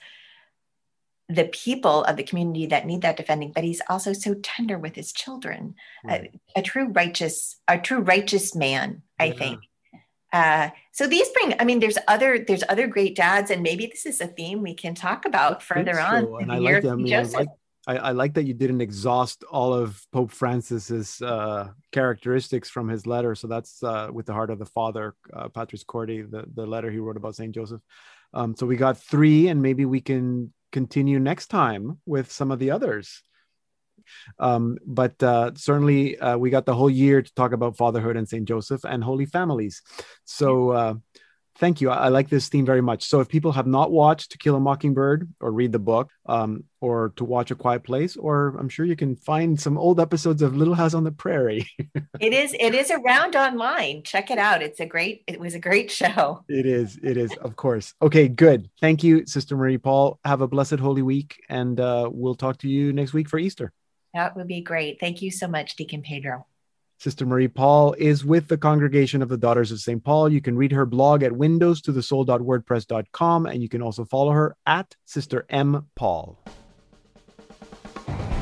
[1.28, 4.94] the people of the community that need that defending but he's also so tender with
[4.94, 6.32] his children right.
[6.56, 9.34] a, a, true righteous a true righteous man i yeah.
[9.34, 9.60] think
[10.32, 14.06] uh, so these bring i mean there's other there's other great dads and maybe this
[14.06, 16.00] is a theme we can talk about further so.
[16.00, 17.48] on and i like that I, mean, I like
[17.86, 23.06] I, I, like that you didn't exhaust all of Pope Francis's uh, characteristics from his
[23.06, 23.34] letter.
[23.34, 26.98] So that's uh, with the heart of the Father, uh, Patris the, the letter he
[26.98, 27.80] wrote about Saint Joseph.
[28.34, 32.58] Um, so we got three, and maybe we can continue next time with some of
[32.58, 33.22] the others.
[34.38, 38.28] Um, but uh, certainly, uh, we got the whole year to talk about fatherhood and
[38.28, 39.82] Saint Joseph and Holy Families.
[40.24, 40.94] So uh,
[41.58, 41.90] thank you.
[41.90, 43.04] I, I, like this theme very much.
[43.04, 46.64] So if people have not watched To Kill a Mockingbird or read the book um,
[46.80, 50.42] or to watch A Quiet Place, or I'm sure you can find some old episodes
[50.42, 51.68] of Little House on the Prairie.
[52.20, 54.02] it is it is around online.
[54.02, 54.62] Check it out.
[54.62, 56.44] It's a great it was a great show.
[56.48, 56.98] It is.
[57.02, 57.94] It is, of course.
[58.00, 58.70] Okay, good.
[58.80, 60.18] Thank you, Sister Marie Paul.
[60.24, 63.72] Have a blessed Holy Week, and uh, we'll talk to you next week for Easter.
[64.14, 64.98] That would be great.
[65.00, 66.46] Thank you so much, Deacon Pedro.
[66.98, 70.02] Sister Marie Paul is with the Congregation of the Daughters of St.
[70.02, 70.28] Paul.
[70.28, 74.32] You can read her blog at windows to the soul.wordpress.com and you can also follow
[74.32, 75.86] her at Sister M.
[75.94, 76.42] Paul.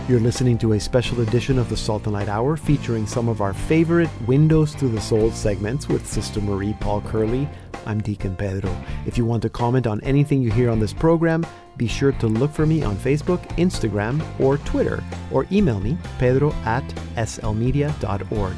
[0.08, 3.42] You're listening to a special edition of the Salt and Light Hour featuring some of
[3.42, 7.46] our favorite Windows to the Soul segments with Sister Marie Paul Curley.
[7.84, 8.74] I'm Deacon Pedro.
[9.04, 11.44] If you want to comment on anything you hear on this program,
[11.76, 16.52] be sure to look for me on Facebook, Instagram, or Twitter, or email me, pedro
[16.64, 16.84] at
[17.16, 18.56] slmedia.org.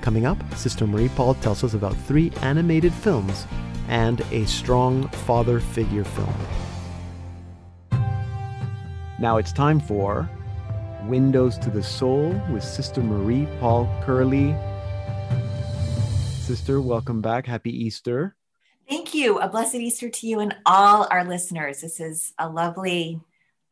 [0.00, 3.46] Coming up, Sister Marie Paul tells us about three animated films
[3.88, 6.34] and a strong father figure film.
[9.18, 10.28] Now it's time for
[11.04, 14.54] Windows to the Soul with Sister Marie Paul Curley.
[16.40, 17.46] Sister, welcome back.
[17.46, 18.36] Happy Easter.
[19.24, 19.38] You.
[19.38, 21.80] A blessed Easter to you and all our listeners.
[21.80, 23.20] This is a lovely,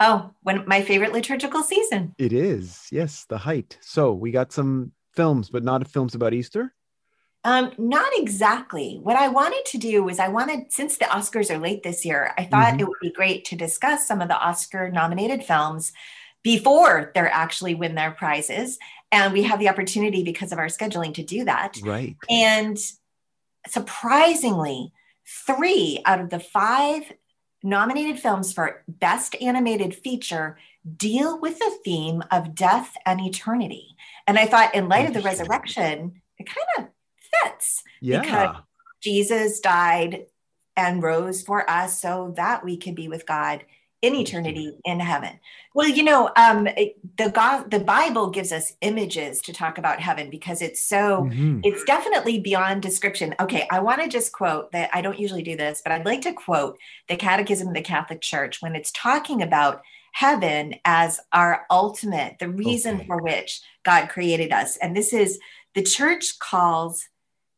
[0.00, 2.14] oh, one my favorite liturgical season.
[2.16, 2.88] It is.
[2.90, 3.76] Yes, the height.
[3.82, 6.74] So we got some films, but not films about Easter.
[7.44, 8.98] Um, not exactly.
[9.02, 12.32] What I wanted to do was I wanted, since the Oscars are late this year,
[12.38, 12.80] I thought mm-hmm.
[12.80, 15.92] it would be great to discuss some of the Oscar nominated films
[16.42, 18.78] before they're actually win their prizes.
[19.10, 21.78] And we have the opportunity because of our scheduling to do that.
[21.82, 22.16] Right.
[22.30, 22.78] And
[23.66, 24.92] surprisingly,
[25.26, 27.12] Three out of the five
[27.62, 30.58] nominated films for Best Animated Feature
[30.96, 33.96] deal with the theme of death and eternity.
[34.26, 36.92] And I thought, in light of the resurrection, it kind of
[37.44, 37.82] fits.
[38.00, 38.20] Yeah.
[38.20, 38.56] Because
[39.02, 40.26] Jesus died
[40.76, 43.64] and rose for us so that we could be with God
[44.02, 45.38] in eternity in heaven.
[45.74, 46.64] Well, you know, um,
[47.16, 51.60] the God, the Bible gives us images to talk about heaven because it's so mm-hmm.
[51.62, 53.34] it's definitely beyond description.
[53.40, 56.20] Okay, I want to just quote that I don't usually do this, but I'd like
[56.22, 61.64] to quote the Catechism of the Catholic Church when it's talking about heaven as our
[61.70, 63.06] ultimate, the reason okay.
[63.06, 64.76] for which God created us.
[64.76, 65.38] And this is
[65.74, 67.08] the church calls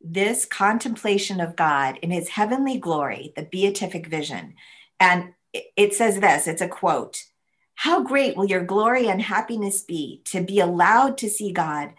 [0.00, 4.54] this contemplation of God in his heavenly glory, the beatific vision.
[5.00, 5.32] And
[5.76, 7.24] it says this it's a quote
[7.76, 11.94] How great will your glory and happiness be to be allowed to see God,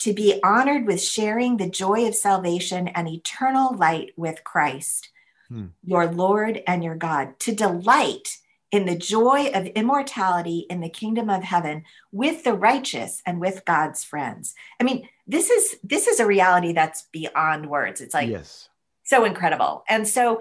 [0.00, 5.10] to be honored with sharing the joy of salvation and eternal light with Christ,
[5.48, 5.66] hmm.
[5.84, 8.38] your Lord and your God, to delight
[8.70, 13.64] in the joy of immortality in the kingdom of heaven with the righteous and with
[13.64, 14.54] God's friends.
[14.78, 18.00] I mean, this is this is a reality that's beyond words.
[18.00, 18.68] It's like yes.
[19.02, 19.84] so incredible.
[19.88, 20.40] And so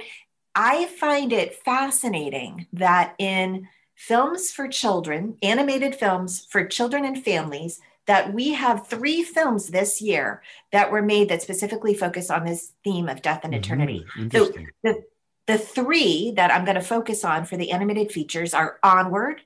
[0.61, 7.79] I find it fascinating that in films for children, animated films for children and families,
[8.07, 10.41] that we have three films this year
[10.73, 13.63] that were made that specifically focus on this theme of death and mm-hmm.
[13.63, 14.05] eternity.
[14.17, 14.35] Mm-hmm.
[14.35, 14.51] So
[14.83, 15.03] the,
[15.47, 19.41] the three that I'm going to focus on for the animated features are Onward,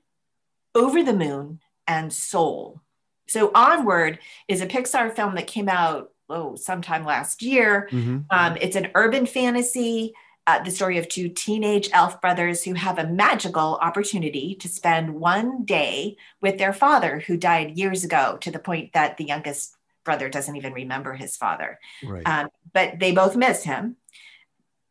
[0.74, 2.82] Over the Moon, and Soul.
[3.28, 7.88] So Onward is a Pixar film that came out oh sometime last year.
[7.92, 8.22] Mm-hmm.
[8.32, 10.16] Um, it's an urban fantasy
[10.46, 15.14] uh, the story of two teenage elf brothers who have a magical opportunity to spend
[15.16, 19.76] one day with their father who died years ago to the point that the youngest
[20.04, 21.80] brother doesn't even remember his father.
[22.04, 22.28] Right.
[22.28, 23.96] Um, but they both miss him.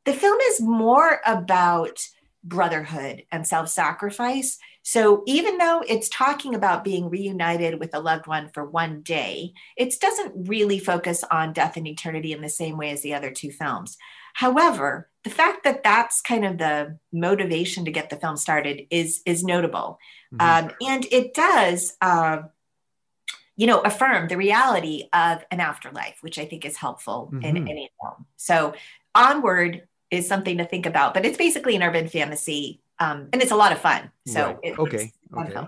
[0.05, 2.01] The film is more about
[2.43, 4.59] brotherhood and self sacrifice.
[4.83, 9.53] So even though it's talking about being reunited with a loved one for one day,
[9.77, 13.31] it doesn't really focus on death and eternity in the same way as the other
[13.31, 13.97] two films.
[14.35, 19.23] However, the fact that that's kind of the motivation to get the film started is
[19.25, 19.99] is notable,
[20.35, 20.67] mm-hmm.
[20.67, 22.43] um, and it does, uh,
[23.57, 27.45] you know, affirm the reality of an afterlife, which I think is helpful mm-hmm.
[27.45, 28.27] in any film.
[28.37, 28.75] So,
[29.15, 33.51] onward is something to think about, but it's basically an urban fantasy um, and it's
[33.51, 34.11] a lot of fun.
[34.27, 34.59] So right.
[34.63, 35.67] it, okay, okay.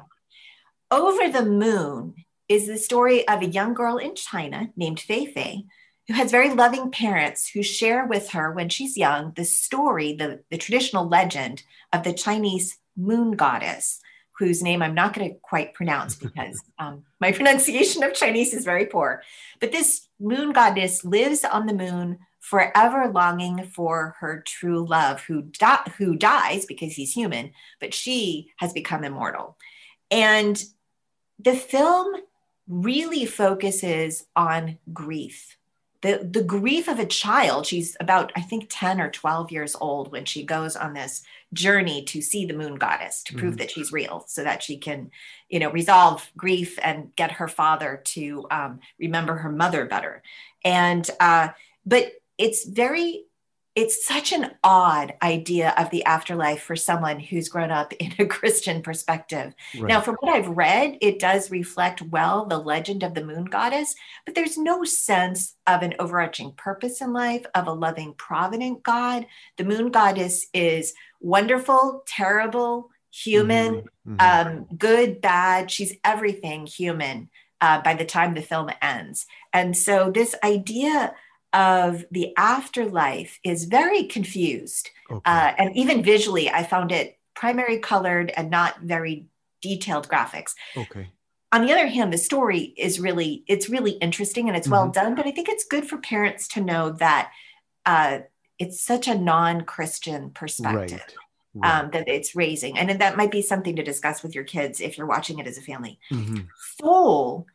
[0.90, 2.14] Over the Moon
[2.48, 5.64] is the story of a young girl in China named Fei Fei,
[6.08, 10.40] who has very loving parents who share with her when she's young the story, the,
[10.50, 14.00] the traditional legend of the Chinese moon goddess,
[14.38, 18.64] whose name I'm not going to quite pronounce because um, my pronunciation of Chinese is
[18.64, 19.22] very poor.
[19.60, 25.42] But this moon goddess lives on the moon forever longing for her true love who,
[25.42, 29.56] di- who dies because he's human, but she has become immortal.
[30.10, 30.62] And
[31.38, 32.14] the film
[32.68, 35.56] really focuses on grief.
[36.04, 40.12] The, the grief of a child, she's about, I think, 10 or 12 years old
[40.12, 41.24] when she goes on this
[41.54, 43.58] journey to see the moon goddess to prove mm.
[43.58, 45.10] that she's real so that she can,
[45.48, 50.22] you know, resolve grief and get her father to um, remember her mother better.
[50.62, 51.48] And, uh,
[51.86, 53.24] but it's very
[53.74, 58.26] it's such an odd idea of the afterlife for someone who's grown up in a
[58.26, 59.52] Christian perspective.
[59.74, 59.88] Right.
[59.88, 63.94] Now, from what I've read, it does reflect well the legend of the moon goddess,
[64.24, 69.26] but there's no sense of an overarching purpose in life, of a loving, provident God.
[69.56, 74.16] The moon goddess is wonderful, terrible, human, mm-hmm.
[74.16, 74.48] Mm-hmm.
[74.48, 75.70] Um, good, bad.
[75.70, 77.28] She's everything human
[77.60, 79.26] uh, by the time the film ends.
[79.52, 81.14] And so, this idea
[81.54, 84.90] of the afterlife is very confused.
[85.10, 85.20] Okay.
[85.24, 89.28] Uh, and even visually, I found it primary colored and not very
[89.62, 90.52] detailed graphics.
[90.76, 91.08] Okay.
[91.52, 94.72] On the other hand, the story is really it's really interesting and it's mm-hmm.
[94.72, 95.14] well done.
[95.14, 97.30] But I think it's good for parents to know that
[97.86, 98.18] uh,
[98.58, 101.00] it's such a non-Christian perspective.
[101.00, 101.14] Right.
[101.56, 101.84] Right.
[101.84, 102.76] Um, that it's raising.
[102.76, 105.56] And that might be something to discuss with your kids if you're watching it as
[105.56, 106.00] a family.
[106.10, 106.38] Mm-hmm.
[106.80, 107.46] Soul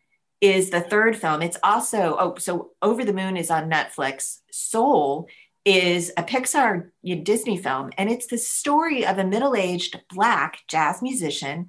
[0.42, 1.42] is the third film.
[1.42, 4.40] It's also, oh, so Over the Moon is on Netflix.
[4.52, 5.28] Soul
[5.66, 6.90] is a Pixar
[7.24, 11.68] Disney film, and it's the story of a middle aged Black jazz musician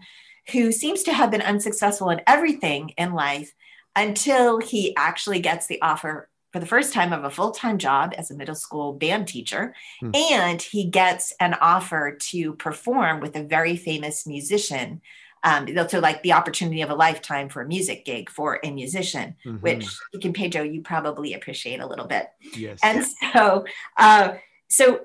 [0.53, 3.53] who seems to have been unsuccessful in everything in life
[3.97, 8.12] until he actually gets the offer for the first time of a full time job
[8.16, 9.75] as a middle school band teacher.
[10.01, 10.11] Hmm.
[10.14, 15.01] And he gets an offer to perform with a very famous musician
[15.43, 19.36] um, so like the opportunity of a lifetime for a music gig for a musician,
[19.45, 19.57] mm-hmm.
[19.59, 22.28] which Deacon Pedro, you probably appreciate a little bit.
[22.57, 22.78] Yes.
[22.82, 23.64] And so,
[23.97, 24.34] uh,
[24.68, 25.01] so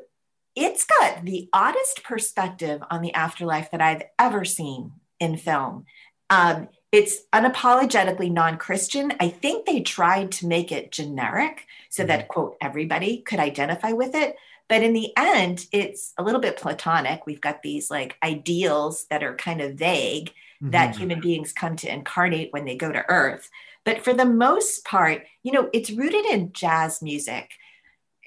[0.56, 5.86] it's got the oddest perspective on the afterlife that I've ever seen in film.
[6.30, 12.08] Um, it's unapologetically non-christian i think they tried to make it generic so mm-hmm.
[12.08, 14.36] that quote everybody could identify with it
[14.68, 17.26] but in the end, it's a little bit platonic.
[17.26, 20.30] We've got these like ideals that are kind of vague
[20.62, 20.72] mm-hmm.
[20.72, 23.50] that human beings come to incarnate when they go to Earth.
[23.84, 27.52] But for the most part, you know, it's rooted in jazz music.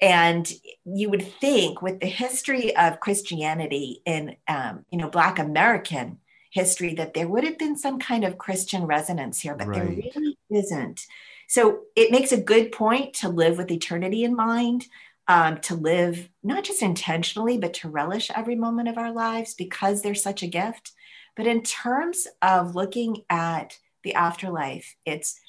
[0.01, 0.49] And
[0.85, 6.19] you would think with the history of Christianity in, um, you know, Black American
[6.51, 9.75] history that there would have been some kind of Christian resonance here, but right.
[9.75, 11.05] there really isn't.
[11.47, 14.87] So it makes a good point to live with eternity in mind
[15.29, 20.01] um, to live not just intentionally, but to relish every moment of our lives because
[20.01, 20.91] they're such a gift.
[21.37, 25.39] But in terms of looking at the afterlife, it's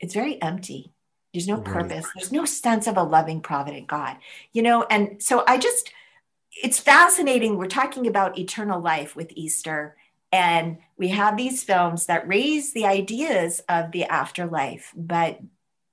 [0.00, 0.94] it's very empty.
[1.34, 2.06] There's no purpose.
[2.16, 4.16] There's no sense of a loving, provident God.
[4.54, 5.92] You know, and so I just
[6.50, 7.58] it's fascinating.
[7.58, 9.96] We're talking about eternal life with Easter.
[10.32, 15.40] And we have these films that raise the ideas of the afterlife, but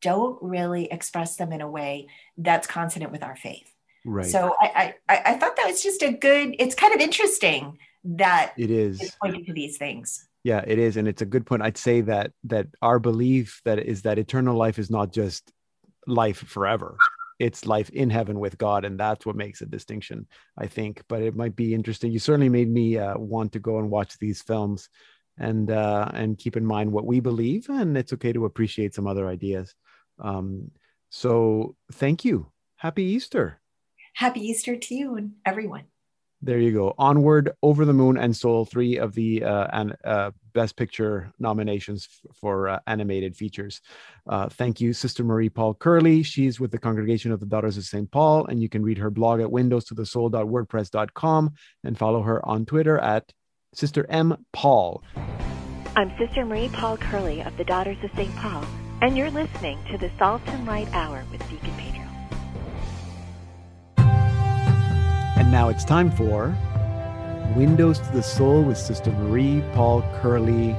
[0.01, 3.71] don't really express them in a way that's consonant with our faith.
[4.05, 4.25] Right.
[4.25, 6.55] So I, I, I thought that was just a good.
[6.59, 10.27] It's kind of interesting that it is pointing to these things.
[10.43, 11.61] Yeah, it is, and it's a good point.
[11.61, 15.51] I'd say that that our belief that is that eternal life is not just
[16.05, 16.95] life forever.
[17.37, 20.25] It's life in heaven with God, and that's what makes a distinction,
[20.57, 21.03] I think.
[21.09, 22.11] But it might be interesting.
[22.11, 24.87] You certainly made me uh, want to go and watch these films,
[25.37, 29.05] and uh, and keep in mind what we believe, and it's okay to appreciate some
[29.05, 29.75] other ideas.
[30.19, 30.71] Um,
[31.09, 32.51] so thank you.
[32.77, 33.59] Happy Easter.
[34.13, 35.83] Happy Easter to you and everyone.
[36.41, 36.93] There you go.
[36.99, 42.07] Onward, Over the Moon, and Soul, three of the uh, an, uh, Best Picture nominations
[42.07, 43.81] f- for uh, animated features.
[44.29, 46.21] Uh, thank you, Sister Marie Paul Curley.
[46.21, 48.09] She's with the Congregation of the Daughters of St.
[48.11, 51.53] Paul, and you can read her blog at windows to the soul.wordpress.com
[51.83, 53.33] and follow her on Twitter at
[53.73, 54.45] Sister M.
[54.53, 55.03] Paul.
[55.95, 58.35] I'm Sister Marie Paul Curley of the Daughters of St.
[58.35, 58.63] Paul
[59.01, 62.03] and you're listening to the Salt and Light Hour with Deacon Pedro.
[65.37, 66.55] And now it's time for
[67.55, 70.75] Windows to the Soul with Sister Marie Paul Curley.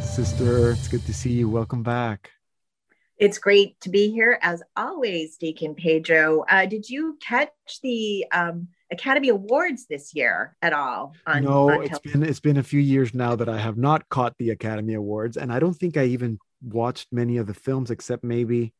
[0.00, 1.48] Sister, it's good to see you.
[1.50, 2.30] Welcome back.
[3.18, 6.44] It's great to be here as always, Deacon Pedro.
[6.48, 7.50] Uh, did you catch
[7.82, 11.14] the um, Academy Awards this year at all?
[11.26, 14.08] On, no, on it's been it's been a few years now that I have not
[14.10, 17.90] caught the Academy Awards, and I don't think I even watched many of the films
[17.90, 18.72] except maybe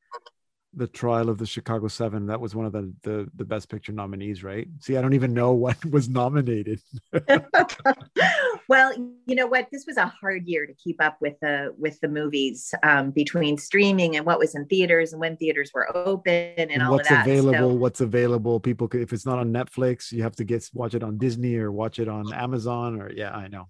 [0.77, 2.27] the trial of the Chicago Seven.
[2.27, 4.69] That was one of the, the the best picture nominees, right?
[4.81, 6.81] See, I don't even know what was nominated.
[8.69, 8.93] well,
[9.27, 9.69] you know what?
[9.73, 13.57] This was a hard year to keep up with the with the movies um, between
[13.57, 17.11] streaming and what was in theaters and when theaters were open and, and all what's
[17.11, 17.27] of that.
[17.27, 18.61] available, so, what's available.
[18.61, 21.57] People, could, if it's not on Netflix, you have to get watch it on Disney
[21.57, 23.69] or watch it on Amazon or yeah, I know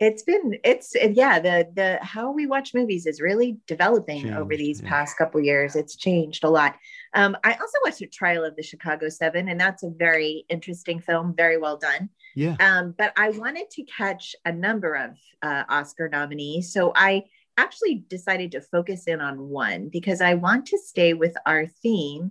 [0.00, 4.56] it's been it's yeah the the how we watch movies is really developing changed, over
[4.56, 4.88] these yeah.
[4.88, 5.76] past couple years.
[5.76, 6.76] It's changed a lot.
[7.14, 11.00] Um, i also watched a trial of the chicago seven and that's a very interesting
[11.00, 12.08] film very well done.
[12.34, 12.56] Yeah.
[12.60, 15.10] Um, but i wanted to catch a number of
[15.42, 16.72] uh, oscar nominees.
[16.72, 17.24] So i
[17.58, 22.30] actually decided to focus in on one because i want to stay with our theme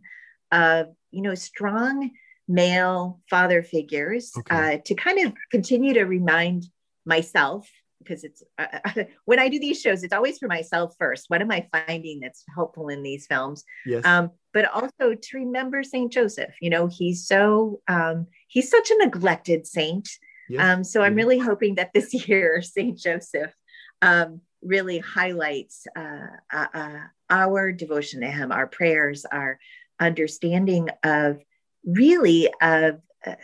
[0.51, 2.09] of you know strong
[2.47, 4.75] male father figures okay.
[4.75, 6.65] uh, to kind of continue to remind
[7.09, 11.25] myself because it's uh, when I do these shows, it's always for myself first.
[11.27, 13.63] What am I finding that's helpful in these films?
[13.85, 14.05] Yes.
[14.05, 16.55] Um, but also to remember Saint Joseph.
[16.61, 20.09] You know, he's so um, he's such a neglected saint.
[20.49, 20.61] Yes.
[20.61, 23.53] Um, so I'm really hoping that this year Saint Joseph
[24.01, 26.99] um, really highlights uh, uh, uh,
[27.29, 29.59] our devotion to him, our prayers, our
[29.99, 31.39] understanding of
[31.85, 33.35] really of uh,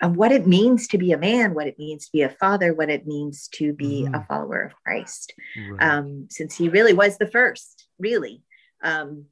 [0.00, 2.72] of what it means to be a man, what it means to be a father,
[2.72, 4.14] what it means to be mm-hmm.
[4.14, 5.34] a follower of Christ.
[5.70, 5.82] Right.
[5.82, 8.42] Um, since he really was the first, really.
[8.82, 9.26] Um,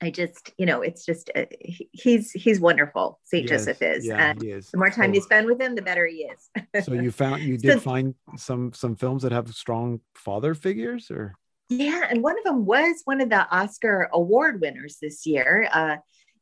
[0.00, 1.46] I just, you know, it's just uh,
[1.92, 3.18] he's he's wonderful.
[3.24, 4.06] Saint yes, Joseph is.
[4.06, 4.70] Yeah, he is.
[4.70, 5.14] The more time oh.
[5.14, 6.84] you spend with him, the better he is.
[6.84, 11.10] so you found you did so, find some some films that have strong father figures,
[11.10, 11.34] or
[11.68, 15.68] yeah, and one of them was one of the Oscar award winners this year.
[15.72, 15.96] Uh,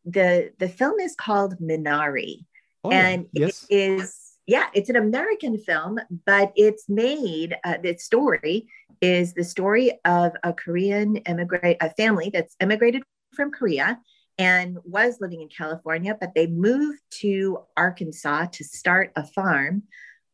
[0.05, 2.45] the the film is called Minari
[2.87, 3.67] Oh, and yes.
[3.69, 7.57] it is yeah, it's an American film, but it's made.
[7.65, 8.69] Uh, the story
[9.01, 13.03] is the story of a Korean immigrant, a family that's immigrated
[13.35, 13.99] from Korea
[14.39, 19.83] and was living in California, but they moved to Arkansas to start a farm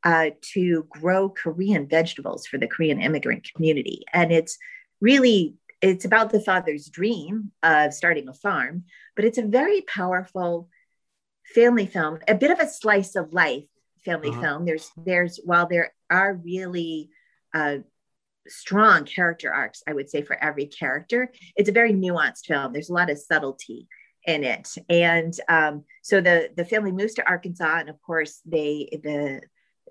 [0.04, 4.04] uh, to grow Korean vegetables for the Korean immigrant community.
[4.12, 4.58] And it's
[5.00, 8.84] really it's about the father's dream of starting a farm,
[9.16, 10.68] but it's a very powerful
[11.54, 13.64] family film, a bit of a slice of life
[14.04, 14.40] family uh-huh.
[14.40, 14.64] film.
[14.64, 17.10] There's there's while there are really
[17.54, 17.78] uh,
[18.48, 22.72] strong character arcs, I would say for every character, it's a very nuanced film.
[22.72, 23.88] There's a lot of subtlety
[24.24, 28.88] in it, and um, so the the family moves to Arkansas, and of course they
[29.02, 29.42] the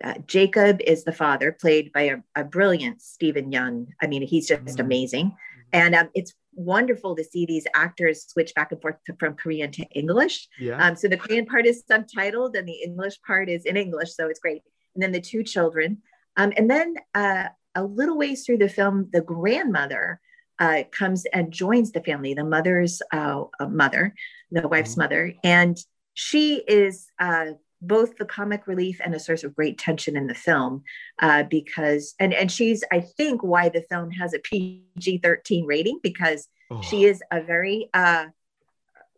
[0.03, 3.87] uh, Jacob is the father, played by a, a, brilliant Steven Yeun.
[4.01, 4.81] I mean, he's just mm-hmm.
[4.81, 5.35] amazing,
[5.73, 9.71] and um, it's wonderful to see these actors switch back and forth to, from Korean
[9.71, 10.47] to English.
[10.59, 10.85] Yeah.
[10.85, 14.27] Um, so the Korean part is subtitled and the English part is in English, so
[14.27, 14.61] it's great.
[14.95, 15.99] And then the two children,
[16.37, 17.45] um, and then uh,
[17.75, 20.19] a little ways through the film, the grandmother
[20.59, 24.13] uh, comes and joins the family, the mother's uh, mother,
[24.51, 25.01] the wife's mm-hmm.
[25.01, 25.77] mother, and
[26.13, 27.45] she is uh,
[27.81, 30.83] both the comic relief and a source of great tension in the film
[31.19, 36.47] uh, because and and she's i think why the film has a pg-13 rating because
[36.69, 36.81] oh.
[36.81, 38.25] she is a very uh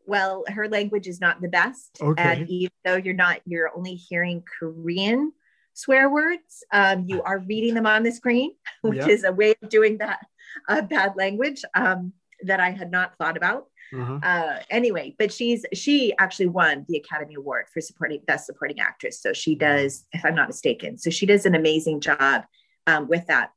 [0.06, 2.22] well her language is not the best okay.
[2.22, 5.32] and even though you're not you're only hearing korean
[5.74, 8.52] swear words um, you are reading them on the screen
[8.82, 9.10] which yep.
[9.10, 10.20] is a way of doing that
[10.70, 14.20] uh, bad language um, that i had not thought about uh-huh.
[14.24, 19.22] Uh, anyway, but she's she actually won the Academy Award for supporting best supporting actress.
[19.22, 22.44] So she does, if I'm not mistaken, so she does an amazing job
[22.88, 23.52] um, with that.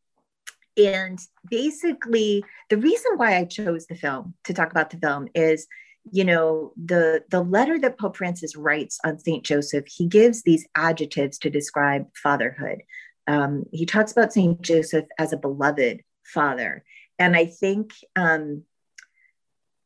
[0.77, 1.19] And
[1.49, 5.67] basically, the reason why I chose the film to talk about the film is,
[6.11, 9.87] you know, the the letter that Pope Francis writes on Saint Joseph.
[9.89, 12.83] He gives these adjectives to describe fatherhood.
[13.27, 16.85] Um, he talks about Saint Joseph as a beloved father,
[17.19, 18.65] and I think um,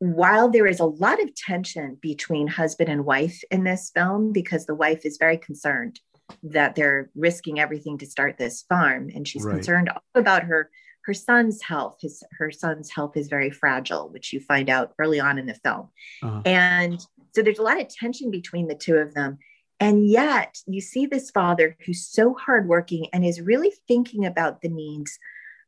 [0.00, 4.64] while there is a lot of tension between husband and wife in this film, because
[4.64, 6.00] the wife is very concerned
[6.42, 9.54] that they're risking everything to start this farm, and she's right.
[9.54, 10.70] concerned about her
[11.04, 11.98] her son's health.
[12.00, 15.54] His her son's health is very fragile, which you find out early on in the
[15.54, 15.90] film,
[16.22, 16.42] uh-huh.
[16.46, 16.98] and
[17.34, 19.38] so there's a lot of tension between the two of them.
[19.80, 24.68] And yet, you see this father who's so hardworking and is really thinking about the
[24.68, 25.18] needs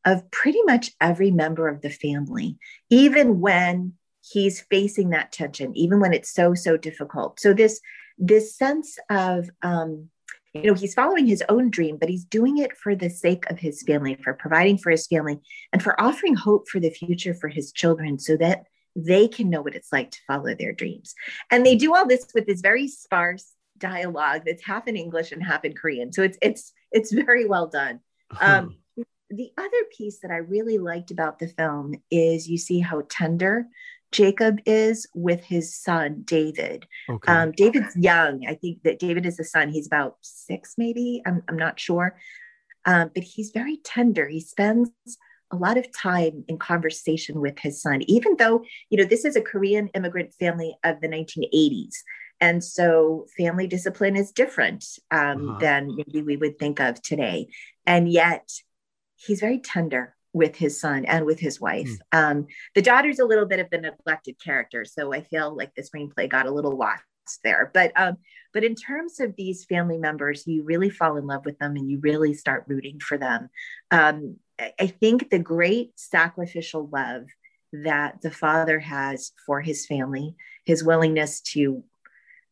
[0.05, 2.57] of pretty much every member of the family,
[2.89, 3.93] even when
[4.31, 7.79] he's facing that tension even when it's so so difficult so this
[8.17, 10.09] this sense of um,
[10.53, 13.57] you know, he's following his own dream, but he's doing it for the sake of
[13.57, 15.39] his family, for providing for his family,
[15.71, 18.65] and for offering hope for the future for his children so that
[18.95, 21.15] they can know what it's like to follow their dreams.
[21.49, 25.43] And they do all this with this very sparse dialogue that's half in English and
[25.43, 26.13] half in Korean.
[26.13, 27.99] So it's it's it's very well done.
[28.41, 28.77] Um,
[29.29, 33.67] the other piece that I really liked about the film is you see how tender
[34.13, 36.87] Jacob is with his son David.
[37.09, 37.31] Okay.
[37.31, 38.45] Um, David's young.
[38.47, 39.69] I think that David is the son.
[39.69, 41.21] He's about six, maybe.
[41.25, 42.17] I'm, I'm not sure.
[42.85, 44.27] Um, but he's very tender.
[44.27, 44.91] He spends
[45.51, 49.35] a lot of time in conversation with his son, even though, you know, this is
[49.35, 51.93] a Korean immigrant family of the 1980s.
[52.41, 55.59] And so family discipline is different um, uh-huh.
[55.59, 57.47] than maybe we would think of today.
[57.85, 58.49] And yet
[59.15, 61.89] he's very tender with his son and with his wife.
[62.13, 62.31] Mm.
[62.31, 65.83] Um, the daughter's a little bit of the neglected character, so I feel like the
[65.83, 67.03] screenplay got a little lost
[67.43, 67.71] there.
[67.73, 68.17] But um,
[68.53, 71.89] but in terms of these family members, you really fall in love with them and
[71.89, 73.49] you really start rooting for them.
[73.91, 77.25] Um, I think the great sacrificial love
[77.71, 81.83] that the father has for his family, his willingness to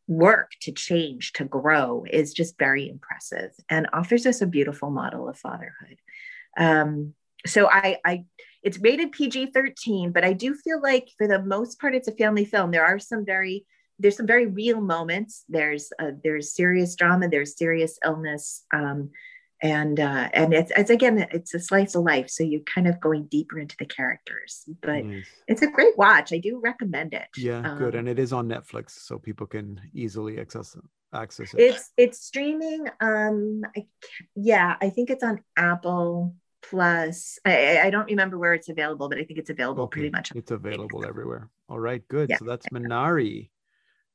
[0.08, 5.28] work, to change, to grow is just very impressive and offers us a beautiful model
[5.28, 5.98] of fatherhood.
[6.58, 7.14] Um,
[7.46, 8.24] so I, I,
[8.62, 12.12] it's rated PG 13, but I do feel like for the most part, it's a
[12.12, 12.70] family film.
[12.70, 13.66] There are some very,
[13.98, 15.44] there's some very real moments.
[15.48, 17.28] There's, uh, there's serious drama.
[17.28, 18.64] There's serious illness.
[18.72, 19.10] Um,
[19.62, 23.00] and uh, and it's, it's again it's a slice of life so you're kind of
[23.00, 25.24] going deeper into the characters but nice.
[25.46, 28.48] it's a great watch i do recommend it yeah um, good and it is on
[28.48, 30.82] netflix so people can easily access it
[31.14, 33.86] access it it's it's streaming um I,
[34.34, 39.18] yeah i think it's on apple plus I, I don't remember where it's available but
[39.18, 40.00] i think it's available okay.
[40.00, 42.38] pretty much it's available everywhere all right good yeah.
[42.38, 43.50] so that's minari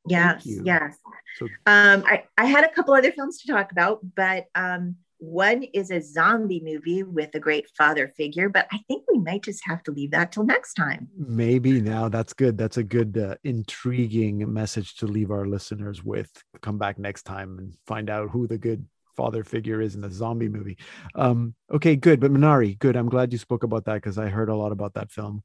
[0.08, 0.98] yes yes
[1.38, 5.64] so um I, I had a couple other films to talk about but um one
[5.74, 9.66] is a zombie movie with a great father figure, but I think we might just
[9.66, 11.08] have to leave that till next time.
[11.18, 12.58] Maybe now that's good.
[12.58, 16.30] That's a good, uh, intriguing message to leave our listeners with.
[16.62, 18.86] Come back next time and find out who the good
[19.18, 20.78] father figure is in the zombie movie.
[21.16, 22.22] Um, okay, good.
[22.22, 22.96] But Minari, good.
[22.96, 25.44] I'm glad you spoke about that because I heard a lot about that film.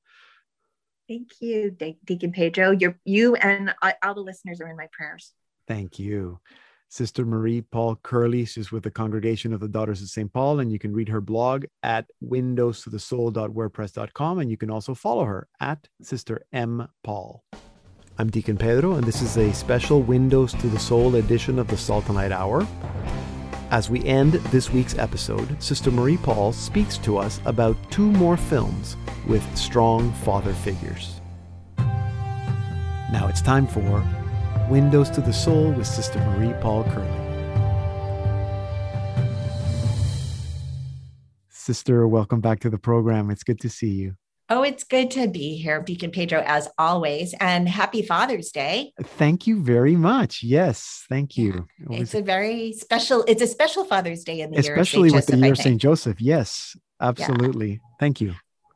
[1.08, 2.70] Thank you, De- Deacon Pedro.
[2.70, 5.32] You're, you and all the listeners are in my prayers.
[5.66, 6.38] Thank you.
[6.88, 8.44] Sister Marie Paul Curley.
[8.44, 10.30] She's with the Congregation of the Daughters of St.
[10.30, 14.70] Paul, and you can read her blog at windows to the windowstothesoul.wordpress.com, and you can
[14.70, 16.86] also follow her at Sister M.
[17.02, 17.42] Paul.
[18.18, 21.78] I'm Deacon Pedro, and this is a special Windows to the Soul edition of the
[21.78, 22.66] Salt and Light Hour.
[23.72, 28.36] As we end this week's episode, Sister Marie Paul speaks to us about two more
[28.36, 31.22] films with strong father figures.
[31.78, 34.06] Now it's time for
[34.68, 37.08] Windows to the Soul with Sister Marie Paul Curley.
[41.48, 43.30] Sister, welcome back to the program.
[43.30, 44.16] It's good to see you.
[44.54, 47.34] Oh, it's good to be here, Deacon Pedro, as always.
[47.40, 48.92] And happy Father's Day.
[49.02, 50.42] Thank you very much.
[50.42, 51.66] Yes, thank you.
[51.88, 55.02] Yeah, it's a very special, it's a special Father's Day in the Especially year Especially
[55.04, 55.80] with Joseph, the year of St.
[55.80, 56.20] Joseph.
[56.20, 57.70] Yes, absolutely.
[57.70, 57.96] Yeah.
[57.98, 58.34] Thank you.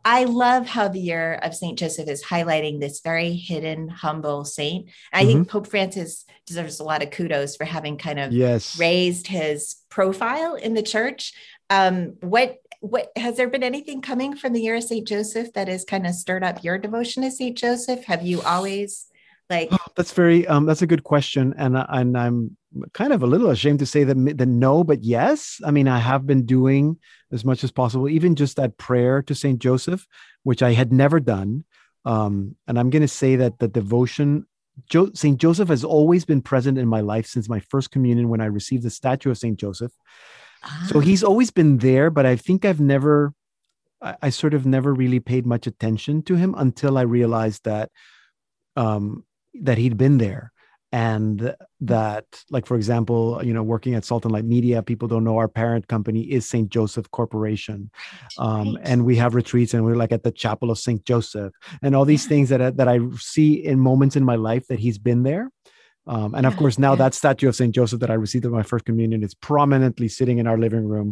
[0.09, 1.77] I love how the year of St.
[1.77, 4.89] Joseph is highlighting this very hidden, humble saint.
[5.13, 5.29] I mm-hmm.
[5.29, 8.79] think Pope Francis deserves a lot of kudos for having kind of yes.
[8.79, 11.33] raised his profile in the church.
[11.71, 15.09] Um, what what has there been anything coming from the year of St.
[15.09, 17.59] Joseph that has kind of stirred up your devotion to St.
[17.59, 18.05] Joseph?
[18.05, 19.09] Have you always
[19.51, 22.57] like oh, that's very um that's a good question and and I'm
[22.93, 25.99] kind of a little ashamed to say that the no but yes I mean I
[25.99, 26.99] have been doing
[27.33, 30.07] as much as possible even just that prayer to Saint Joseph
[30.43, 31.65] which I had never done.
[32.05, 34.47] Um and I'm going to say that the devotion
[34.89, 38.41] jo- Saint Joseph has always been present in my life since my first communion when
[38.41, 39.93] I received the statue of Saint Joseph.
[40.63, 40.89] Ah.
[40.91, 43.33] so he's always been there but I think I've never
[44.01, 47.91] I, I sort of never really paid much attention to him until I realized that
[48.77, 49.25] um
[49.63, 50.53] that he'd been there
[50.97, 55.25] and that like for example you know working at salt and light media people don't
[55.25, 57.91] know our parent company is st joseph corporation.
[58.39, 61.53] Um, and we have retreats and we're like at the chapel of st joseph.
[61.83, 64.97] And all these things that, that i see in moments in my life that he's
[64.97, 65.51] been there.
[66.07, 68.63] Um, and of course now that statue of st joseph that i received at my
[68.63, 71.09] first communion is prominently sitting in our living room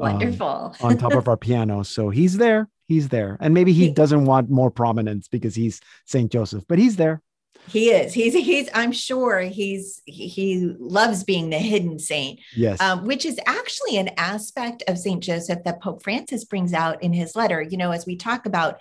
[0.00, 0.76] um, wonderful.
[0.80, 1.82] on top of our piano.
[1.82, 3.36] So he's there he's there.
[3.40, 7.23] And maybe he doesn't want more prominence because he's st joseph but he's there
[7.68, 8.12] he is.
[8.12, 8.68] He's he's.
[8.74, 12.40] I'm sure he's he loves being the hidden saint.
[12.54, 12.80] Yes.
[12.80, 17.12] Um, which is actually an aspect of Saint Joseph that Pope Francis brings out in
[17.12, 17.62] his letter.
[17.62, 18.80] You know, as we talk about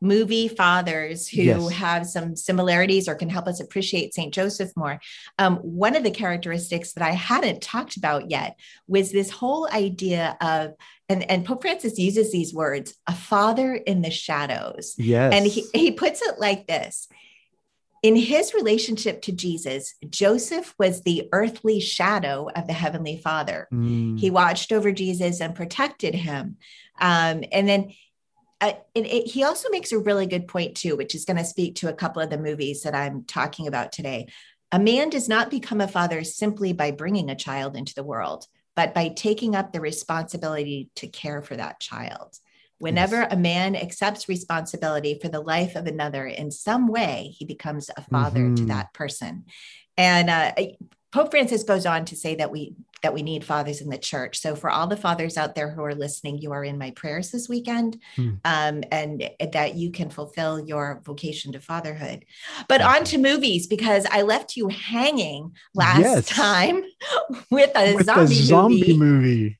[0.00, 1.70] movie fathers who yes.
[1.72, 4.32] have some similarities or can help us appreciate St.
[4.32, 4.98] Joseph more.
[5.38, 8.58] Um, one of the characteristics that I hadn't talked about yet
[8.88, 10.72] was this whole idea of,
[11.08, 14.94] and, and Pope Francis uses these words, a father in the shadows.
[14.96, 15.34] Yes.
[15.34, 17.06] And he, he puts it like this
[18.02, 23.68] in his relationship to Jesus, Joseph was the earthly shadow of the Heavenly Father.
[23.72, 24.18] Mm.
[24.18, 26.56] He watched over Jesus and protected him.
[26.98, 27.92] Um, and then
[28.60, 31.44] uh, it, it, he also makes a really good point, too, which is going to
[31.44, 34.28] speak to a couple of the movies that I'm talking about today.
[34.72, 38.46] A man does not become a father simply by bringing a child into the world,
[38.76, 42.38] but by taking up the responsibility to care for that child.
[42.80, 43.32] Whenever yes.
[43.32, 48.02] a man accepts responsibility for the life of another in some way, he becomes a
[48.02, 48.56] father mm-hmm.
[48.56, 49.44] to that person.
[49.96, 50.52] And uh,
[51.12, 54.38] Pope Francis goes on to say that we that we need fathers in the church.
[54.38, 57.30] So for all the fathers out there who are listening, you are in my prayers
[57.30, 58.38] this weekend, mm.
[58.44, 62.24] um, and that you can fulfill your vocation to fatherhood.
[62.68, 66.28] But on to movies because I left you hanging last yes.
[66.28, 66.82] time
[67.50, 68.98] with a with zombie, zombie movie.
[68.98, 69.58] movie.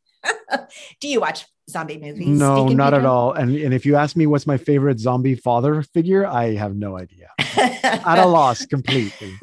[1.00, 2.28] Do you watch zombie movies?
[2.28, 3.32] No, not at all.
[3.32, 6.98] And and if you ask me what's my favorite zombie father figure, I have no
[6.98, 7.28] idea.
[7.56, 9.34] at a loss completely.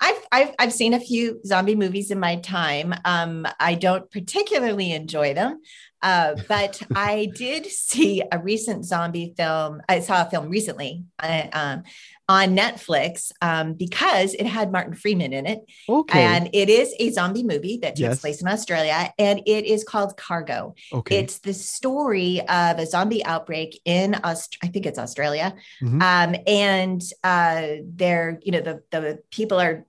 [0.00, 2.94] I've, I've I've seen a few zombie movies in my time.
[3.04, 5.60] Um, I don't particularly enjoy them.
[6.02, 9.80] Uh, but I did see a recent zombie film.
[9.88, 11.82] I saw a film recently uh, um,
[12.28, 15.64] on Netflix um, because it had Martin Freeman in it.
[15.88, 16.22] Okay.
[16.22, 18.20] And it is a zombie movie that takes yes.
[18.20, 20.74] place in Australia and it is called Cargo.
[20.92, 21.18] Okay.
[21.18, 25.54] It's the story of a zombie outbreak in, Aust- I think it's Australia.
[25.80, 26.02] Mm-hmm.
[26.02, 29.86] Um, and uh, they're, you know, the, the people are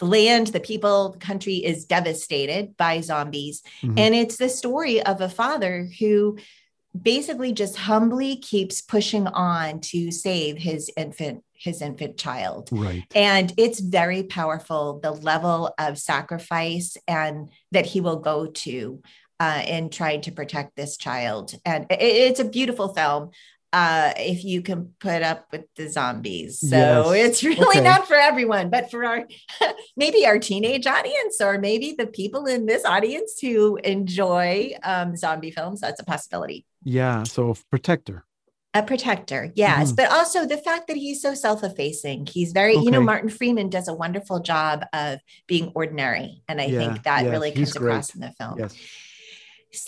[0.00, 3.62] the land, the people, the country is devastated by zombies.
[3.82, 3.98] Mm-hmm.
[3.98, 6.38] And it's the story of a father who
[7.00, 12.68] basically just humbly keeps pushing on to save his infant his infant child.
[12.72, 13.04] Right.
[13.14, 19.02] And it's very powerful the level of sacrifice and that he will go to
[19.40, 21.54] uh, in trying to protect this child.
[21.64, 23.30] And it, it's a beautiful film
[23.72, 26.60] uh, if you can put up with the zombies.
[26.60, 27.28] So yes.
[27.28, 27.80] it's really okay.
[27.80, 29.26] not for everyone, but for our
[29.96, 35.50] maybe our teenage audience or maybe the people in this audience who enjoy um, zombie
[35.50, 35.80] films.
[35.80, 36.66] That's a possibility.
[36.84, 37.22] Yeah.
[37.22, 38.24] So protector.
[38.74, 39.96] A protector, yes, mm-hmm.
[39.96, 42.26] but also the fact that he's so self-effacing.
[42.26, 42.84] He's very, okay.
[42.84, 47.02] you know, Martin Freeman does a wonderful job of being ordinary, and I yeah, think
[47.02, 48.58] that really comes across in the film.
[48.58, 48.74] Yes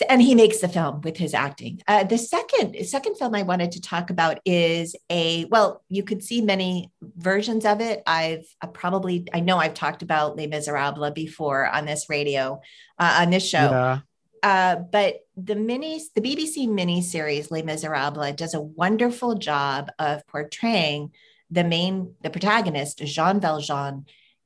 [0.09, 1.80] and he makes the film with his acting.
[1.87, 6.22] Uh, the second second film I wanted to talk about is a well, you could
[6.22, 8.03] see many versions of it.
[8.07, 12.61] I've uh, probably I know I've talked about Les Miserables before on this radio
[12.99, 13.70] uh, on this show.
[13.70, 13.99] Yeah.
[14.45, 20.26] Uh, but the mini, the BBC mini series Les Miserables does a wonderful job of
[20.26, 21.12] portraying
[21.51, 24.05] the main, the protagonist Jean Valjean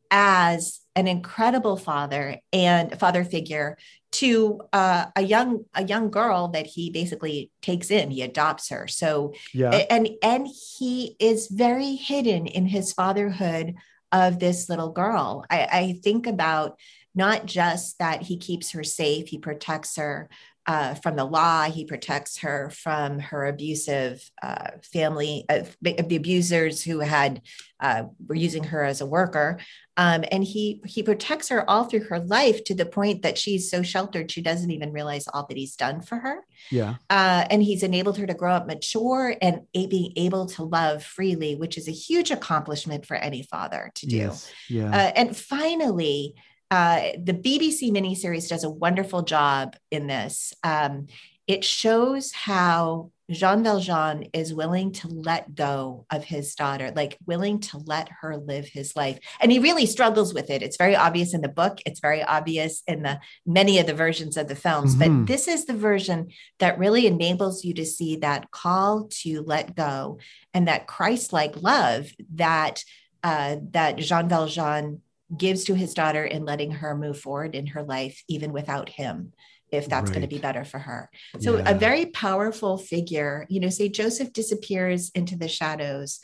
[0.09, 3.77] as an incredible father and father figure
[4.13, 8.87] to uh, a young a young girl that he basically takes in he adopts her.
[8.87, 9.71] So yeah.
[9.91, 10.47] and and
[10.79, 13.75] he is very hidden in his fatherhood
[14.13, 15.45] of this little girl.
[15.51, 16.79] I, I think about
[17.15, 20.29] not just that he keeps her safe he protects her
[20.69, 21.63] uh, from the law.
[21.65, 27.41] He protects her from her abusive uh, family, uh, the abusers who had
[27.81, 29.59] uh, were using her as a worker.
[29.97, 33.71] Um, and he he protects her all through her life to the point that she's
[33.71, 36.45] so sheltered she doesn't even realize all that he's done for her.
[36.71, 36.97] Yeah.
[37.09, 41.03] Uh, and he's enabled her to grow up mature and a- being able to love
[41.03, 44.17] freely, which is a huge accomplishment for any father to do.
[44.17, 44.53] Yes.
[44.69, 44.91] Yeah.
[44.91, 46.35] Uh, and finally,
[46.71, 50.53] uh, the BBC miniseries does a wonderful job in this.
[50.63, 51.07] Um,
[51.47, 57.61] it shows how Jean Valjean is willing to let go of his daughter, like willing
[57.61, 59.19] to let her live his life.
[59.41, 60.63] And he really struggles with it.
[60.63, 64.37] It's very obvious in the book, it's very obvious in the many of the versions
[64.37, 65.21] of the films, mm-hmm.
[65.21, 69.75] but this is the version that really enables you to see that call to let
[69.75, 70.19] go
[70.55, 72.83] and that Christ-like love that
[73.25, 75.03] uh, that Jean Valjean
[75.37, 79.33] gives to his daughter in letting her move forward in her life, even without him,
[79.71, 80.15] if that's right.
[80.15, 81.11] going to be better for her.
[81.41, 81.71] So, yeah.
[81.71, 86.21] a very powerful figure, you know, say Joseph disappears into the shadows,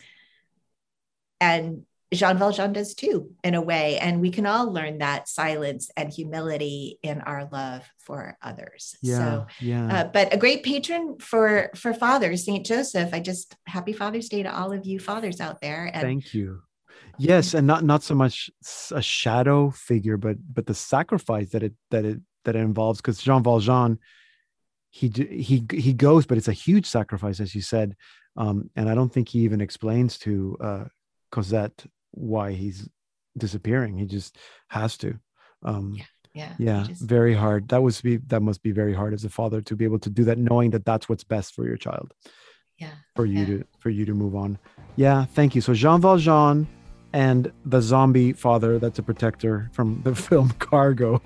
[1.41, 1.83] and
[2.13, 3.99] Jean Valjean does too, in a way.
[3.99, 8.97] And we can all learn that silence and humility in our love for others.
[9.03, 9.95] Yeah, so, yeah.
[9.95, 13.11] Uh, but a great patron for for fathers, Saint Joseph.
[13.13, 15.91] I just happy Father's Day to all of you fathers out there.
[15.93, 16.63] And Thank you
[17.19, 18.51] yes and not not so much
[18.93, 23.23] a shadow figure but but the sacrifice that it that it that it involves because
[23.23, 23.99] jean valjean
[24.95, 27.97] he he he goes, but it's a huge sacrifice, as you said.
[28.37, 30.85] Um, and I don't think he even explains to uh,
[31.33, 32.89] Cosette why he's
[33.37, 33.99] disappearing.
[33.99, 34.39] He just
[34.69, 35.19] has to.
[35.65, 36.05] Um, yeah.
[36.33, 37.03] Yeah, yeah just...
[37.03, 37.69] very hard.
[37.71, 40.11] That was be that must be very hard as a father to be able to
[40.11, 42.15] do that, knowing that that's what's best for your child.
[42.79, 43.47] Yeah, for you yeah.
[43.47, 44.59] to for you to move on.
[44.95, 45.61] Yeah, thank you.
[45.61, 46.69] So Jean Valjean
[47.15, 51.23] and the zombie father that's a protector from the film Cargo.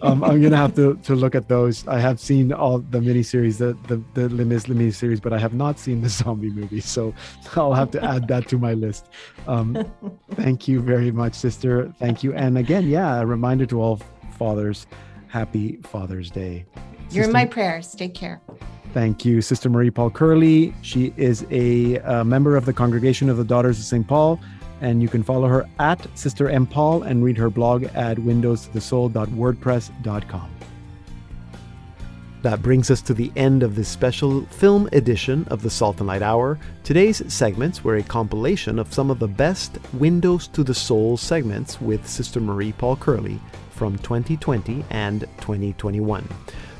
[0.00, 1.86] Um, I'm gonna have to to look at those.
[1.86, 5.52] I have seen all the miniseries, the the the Les Mis series, but I have
[5.52, 7.14] not seen the zombie movie, so
[7.56, 9.10] I'll have to add that to my list.
[9.46, 9.84] Um,
[10.32, 11.92] thank you very much, sister.
[11.98, 14.00] Thank you, and again, yeah, a reminder to all
[14.38, 14.86] fathers,
[15.28, 16.64] happy Father's Day.
[17.10, 17.94] You're in my prayers.
[17.94, 18.40] Take care.
[18.94, 20.72] Thank you, Sister Marie Paul Curley.
[20.80, 24.08] She is a, a member of the Congregation of the Daughters of St.
[24.08, 24.40] Paul
[24.80, 26.66] and you can follow her at Sister M.
[26.66, 30.50] Paul and read her blog at windowstothesoul.wordpress.com.
[32.42, 36.06] That brings us to the end of this special film edition of the Salt and
[36.06, 36.60] Light Hour.
[36.84, 41.80] Today's segments were a compilation of some of the best Windows to the Soul segments
[41.80, 46.28] with Sister Marie Paul Curley from 2020 and 2021.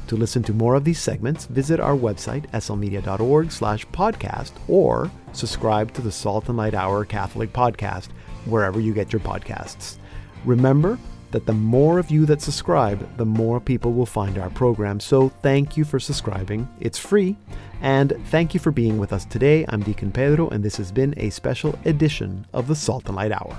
[0.07, 5.93] To listen to more of these segments, visit our website, slmedia.org slash podcast, or subscribe
[5.95, 8.09] to the Salt and Light Hour Catholic podcast,
[8.47, 9.99] wherever you get your podcasts.
[10.45, 10.99] Remember
[11.33, 15.01] that the more of you that subscribe, the more people will find our program.
[15.01, 16.69] So thank you for subscribing.
[16.81, 17.37] It's free.
[17.83, 19.67] And thank you for being with us today.
[19.69, 23.33] I'm Deacon Pedro, and this has been a special edition of the Salt and Light
[23.33, 23.57] Hour.